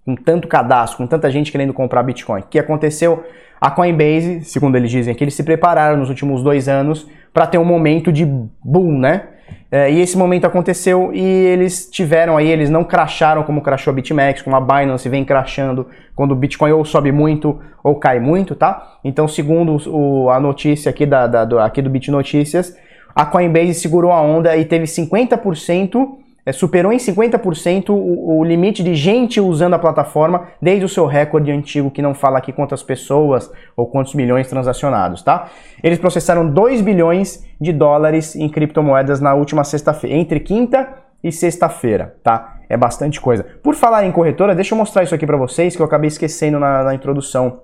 com 0.05 0.15
tanto 0.15 0.47
cadastro, 0.47 0.97
com 0.97 1.07
tanta 1.07 1.31
gente 1.31 1.51
querendo 1.51 1.73
comprar 1.73 2.03
Bitcoin. 2.03 2.41
O 2.41 2.43
que 2.43 2.59
aconteceu? 2.59 3.23
A 3.59 3.71
Coinbase, 3.71 4.43
segundo 4.43 4.75
eles 4.75 4.91
dizem, 4.91 5.15
que 5.15 5.23
eles 5.23 5.33
se 5.33 5.43
prepararam 5.43 5.97
nos 5.97 6.09
últimos 6.09 6.43
dois 6.43 6.67
anos 6.67 7.07
para 7.33 7.47
ter 7.47 7.57
um 7.57 7.65
momento 7.65 8.11
de 8.11 8.25
boom, 8.63 8.99
né? 8.99 9.29
É, 9.71 9.91
e 9.91 9.99
esse 9.99 10.17
momento 10.17 10.45
aconteceu 10.45 11.11
e 11.13 11.21
eles 11.21 11.89
tiveram 11.89 12.37
aí, 12.37 12.47
eles 12.47 12.69
não 12.69 12.83
cracharam 12.83 13.43
como 13.43 13.61
crashou 13.61 13.91
a 13.91 13.93
BitMEX, 13.95 14.41
como 14.41 14.55
a 14.55 14.61
Binance 14.61 15.09
vem 15.09 15.25
crashando 15.25 15.87
quando 16.15 16.31
o 16.31 16.35
Bitcoin 16.35 16.71
ou 16.71 16.85
sobe 16.85 17.11
muito 17.11 17.59
ou 17.83 17.95
cai 17.95 18.19
muito, 18.19 18.55
tá? 18.55 18.97
Então, 19.03 19.27
segundo 19.27 19.77
o, 19.89 20.29
a 20.29 20.39
notícia 20.39 20.89
aqui, 20.89 21.05
da, 21.05 21.27
da, 21.27 21.45
do, 21.45 21.59
aqui 21.59 21.81
do 21.81 21.89
BitNotícias, 21.89 22.77
a 23.15 23.25
Coinbase 23.25 23.75
segurou 23.75 24.11
a 24.11 24.21
onda 24.21 24.55
e 24.57 24.65
teve 24.65 24.85
50% 24.85 26.22
é, 26.45 26.51
superou 26.51 26.91
em 26.91 26.97
50% 26.97 27.89
o, 27.89 28.39
o, 28.39 28.43
limite 28.43 28.83
de 28.83 28.95
gente 28.95 29.39
usando 29.39 29.75
a 29.75 29.79
plataforma 29.79 30.47
desde 30.61 30.83
o 30.83 30.89
seu 30.89 31.05
recorde 31.05 31.51
antigo, 31.51 31.89
que 31.89 32.01
não 32.01 32.13
fala 32.13 32.37
aqui 32.37 32.51
quantas 32.51 32.83
pessoas 32.83 33.51
ou 33.75 33.87
quantos 33.87 34.13
milhões 34.13 34.47
transacionados, 34.47 35.21
tá? 35.21 35.49
Eles 35.81 35.99
processaram 35.99 36.49
2 36.49 36.81
bilhões 36.81 37.45
de 37.59 37.71
dólares 37.71 38.35
em 38.35 38.49
criptomoedas 38.49 39.21
na 39.21 39.33
última 39.33 39.63
sexta-feira, 39.63 40.15
entre 40.17 40.39
quinta 40.39 40.89
e 41.23 41.31
sexta-feira, 41.31 42.15
tá? 42.21 42.57
É 42.67 42.75
bastante 42.75 43.21
coisa. 43.21 43.45
Por 43.63 43.75
falar 43.75 44.05
em 44.05 44.11
corretora, 44.11 44.53
deixa 44.53 44.73
eu 44.73 44.77
mostrar 44.77 45.03
isso 45.03 45.15
aqui 45.15 45.25
para 45.25 45.37
vocês 45.37 45.75
que 45.75 45.81
eu 45.81 45.85
acabei 45.85 46.09
esquecendo 46.09 46.59
na, 46.59 46.83
na 46.83 46.93
introdução. 46.93 47.61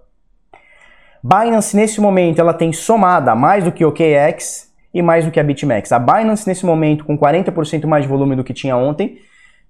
Binance, 1.22 1.76
nesse 1.76 2.00
momento, 2.00 2.40
ela 2.40 2.54
tem 2.54 2.72
somada 2.72 3.36
mais 3.36 3.66
do 3.66 3.74
que 3.74 3.84
o 3.84 3.90
OKX, 3.90 4.69
e 4.94 5.02
mais 5.02 5.26
do 5.26 5.32
que 5.32 5.40
a 5.40 5.44
BitMEX. 5.44 5.92
A 5.92 5.98
Binance, 6.00 6.48
nesse 6.48 6.66
momento, 6.66 7.04
com 7.06 7.18
40% 7.18 7.86
mais 7.86 8.06
volume 8.06 8.36
do 8.36 8.44
que 8.44 8.54
tinha 8.54 8.76
ontem, 8.76 9.20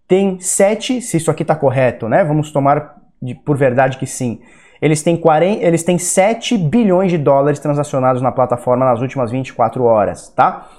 tem 0.07 0.39
7, 0.39 1.01
se 1.01 1.17
isso 1.17 1.29
aqui 1.29 1.43
está 1.43 1.55
correto, 1.55 2.09
né? 2.09 2.23
Vamos 2.23 2.51
tomar 2.51 2.95
de, 3.21 3.35
por 3.35 3.55
verdade 3.57 3.97
que 3.97 4.07
sim. 4.07 4.39
Eles 4.81 5.03
têm, 5.03 5.17
40, 5.17 5.61
eles 5.63 5.83
têm 5.83 5.97
7 5.97 6.57
bilhões 6.57 7.11
de 7.11 7.17
dólares 7.17 7.59
transacionados 7.59 8.21
na 8.21 8.31
plataforma 8.31 8.85
nas 8.85 9.01
últimas 9.01 9.29
24 9.29 9.83
horas, 9.83 10.29
tá? 10.29 10.69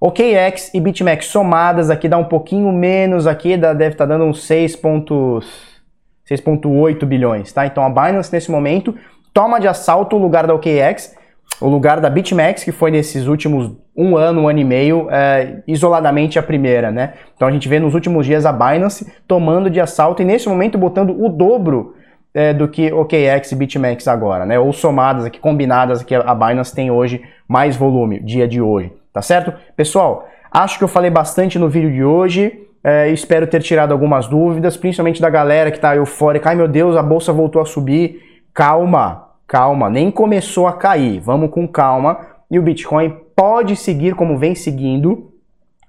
OKX 0.00 0.72
e 0.72 0.80
BitMEX 0.80 1.26
somadas 1.26 1.90
aqui 1.90 2.08
dá 2.08 2.16
um 2.16 2.24
pouquinho 2.24 2.72
menos 2.72 3.26
aqui, 3.26 3.58
dá, 3.58 3.74
deve 3.74 3.94
estar 3.94 4.06
tá 4.06 4.14
dando 4.14 4.24
uns 4.24 4.48
6.8 4.48 7.04
bilhões, 7.04 7.52
tá? 7.52 7.66
Então 7.66 7.84
a 7.84 7.90
Binance 7.90 8.32
nesse 8.32 8.50
momento 8.50 8.96
toma 9.34 9.60
de 9.60 9.68
assalto 9.68 10.16
o 10.16 10.18
lugar 10.18 10.46
da 10.46 10.54
OKX 10.54 11.19
o 11.60 11.68
lugar 11.68 12.00
da 12.00 12.08
BitMEX, 12.08 12.64
que 12.64 12.72
foi 12.72 12.90
nesses 12.90 13.26
últimos 13.26 13.70
um 13.96 14.16
ano, 14.16 14.42
um 14.42 14.48
ano 14.48 14.58
e 14.58 14.64
meio, 14.64 15.08
é, 15.10 15.62
isoladamente 15.66 16.38
a 16.38 16.42
primeira, 16.42 16.90
né? 16.90 17.14
Então 17.36 17.46
a 17.46 17.50
gente 17.50 17.68
vê 17.68 17.78
nos 17.78 17.94
últimos 17.94 18.24
dias 18.24 18.46
a 18.46 18.52
Binance 18.52 19.12
tomando 19.28 19.68
de 19.68 19.80
assalto 19.80 20.22
e 20.22 20.24
nesse 20.24 20.48
momento 20.48 20.78
botando 20.78 21.10
o 21.10 21.28
dobro 21.28 21.94
é, 22.32 22.54
do 22.54 22.66
que 22.66 22.92
OKX 22.92 23.52
e 23.52 23.56
BitMEX 23.56 24.08
agora, 24.08 24.46
né? 24.46 24.58
Ou 24.58 24.72
somadas 24.72 25.26
aqui, 25.26 25.38
combinadas 25.38 26.00
aqui, 26.00 26.14
a 26.14 26.34
Binance 26.34 26.74
tem 26.74 26.90
hoje 26.90 27.22
mais 27.46 27.76
volume, 27.76 28.20
dia 28.20 28.48
de 28.48 28.62
hoje, 28.62 28.92
tá 29.12 29.20
certo? 29.20 29.52
Pessoal, 29.76 30.26
acho 30.50 30.78
que 30.78 30.84
eu 30.84 30.88
falei 30.88 31.10
bastante 31.10 31.58
no 31.58 31.68
vídeo 31.68 31.92
de 31.92 32.02
hoje. 32.02 32.66
É, 32.82 33.10
espero 33.10 33.46
ter 33.46 33.60
tirado 33.60 33.92
algumas 33.92 34.26
dúvidas, 34.26 34.78
principalmente 34.78 35.20
da 35.20 35.28
galera 35.28 35.70
que 35.70 35.76
está 35.76 35.94
eufórica. 35.94 36.48
Ai 36.48 36.54
meu 36.54 36.66
Deus, 36.66 36.96
a 36.96 37.02
bolsa 37.02 37.32
voltou 37.32 37.60
a 37.60 37.66
subir. 37.66 38.22
Calma, 38.54 39.29
calma, 39.50 39.90
nem 39.90 40.12
começou 40.12 40.68
a 40.68 40.72
cair, 40.74 41.18
vamos 41.18 41.50
com 41.50 41.66
calma. 41.66 42.20
E 42.48 42.56
o 42.56 42.62
Bitcoin 42.62 43.12
pode 43.34 43.74
seguir 43.74 44.14
como 44.14 44.38
vem 44.38 44.54
seguindo 44.54 45.32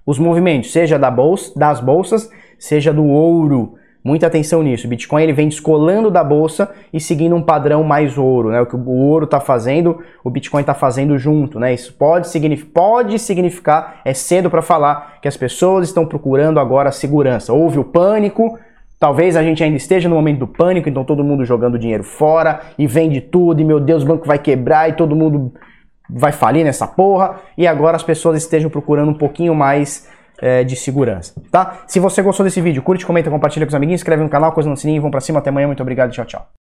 os 0.04 0.18
movimentos, 0.18 0.72
seja 0.72 0.98
da 0.98 1.08
bolsa, 1.08 1.56
das 1.56 1.78
bolsas, 1.78 2.28
seja 2.58 2.92
do 2.92 3.04
ouro. 3.06 3.74
Muita 4.02 4.26
atenção 4.26 4.64
nisso. 4.64 4.88
O 4.88 4.90
Bitcoin 4.90 5.22
ele 5.22 5.32
vem 5.32 5.48
descolando 5.48 6.10
da 6.10 6.24
bolsa 6.24 6.72
e 6.92 6.98
seguindo 6.98 7.36
um 7.36 7.42
padrão 7.42 7.84
mais 7.84 8.18
ouro, 8.18 8.50
né? 8.50 8.60
O 8.60 8.66
que 8.66 8.74
o 8.74 8.88
ouro 8.88 9.26
está 9.26 9.38
fazendo, 9.38 10.00
o 10.24 10.30
Bitcoin 10.30 10.62
está 10.62 10.74
fazendo 10.74 11.16
junto, 11.16 11.60
né? 11.60 11.72
Isso 11.72 11.94
pode, 11.94 12.26
significar, 12.26 12.72
pode 12.72 13.16
significar, 13.20 14.00
é 14.04 14.12
cedo 14.12 14.50
para 14.50 14.60
falar 14.60 15.20
que 15.22 15.28
as 15.28 15.36
pessoas 15.36 15.86
estão 15.86 16.04
procurando 16.04 16.58
agora 16.58 16.90
segurança. 16.90 17.52
Houve 17.52 17.78
o 17.78 17.84
pânico, 17.84 18.58
Talvez 19.02 19.34
a 19.34 19.42
gente 19.42 19.64
ainda 19.64 19.76
esteja 19.76 20.08
no 20.08 20.14
momento 20.14 20.38
do 20.38 20.46
pânico, 20.46 20.88
então 20.88 21.02
todo 21.02 21.24
mundo 21.24 21.44
jogando 21.44 21.76
dinheiro 21.76 22.04
fora 22.04 22.60
e 22.78 22.86
vende 22.86 23.20
tudo, 23.20 23.60
e 23.60 23.64
meu 23.64 23.80
Deus, 23.80 24.04
o 24.04 24.06
banco 24.06 24.24
vai 24.24 24.38
quebrar 24.38 24.88
e 24.88 24.92
todo 24.92 25.16
mundo 25.16 25.52
vai 26.08 26.30
falir 26.30 26.64
nessa 26.64 26.86
porra. 26.86 27.40
E 27.58 27.66
agora 27.66 27.96
as 27.96 28.04
pessoas 28.04 28.36
estejam 28.36 28.70
procurando 28.70 29.10
um 29.10 29.14
pouquinho 29.14 29.56
mais 29.56 30.08
é, 30.40 30.62
de 30.62 30.76
segurança, 30.76 31.34
tá? 31.50 31.82
Se 31.88 31.98
você 31.98 32.22
gostou 32.22 32.44
desse 32.44 32.60
vídeo, 32.60 32.80
curte, 32.80 33.04
comenta, 33.04 33.28
compartilha 33.28 33.66
com 33.66 33.70
os 33.70 33.74
amiguinhos, 33.74 34.02
inscreve 34.02 34.22
no 34.22 34.28
canal, 34.28 34.52
coisa 34.52 34.70
no 34.70 34.76
sininho, 34.76 35.02
vamos 35.02 35.10
pra 35.10 35.20
cima, 35.20 35.40
até 35.40 35.50
amanhã, 35.50 35.66
muito 35.66 35.82
obrigado, 35.82 36.12
tchau, 36.12 36.24
tchau. 36.24 36.61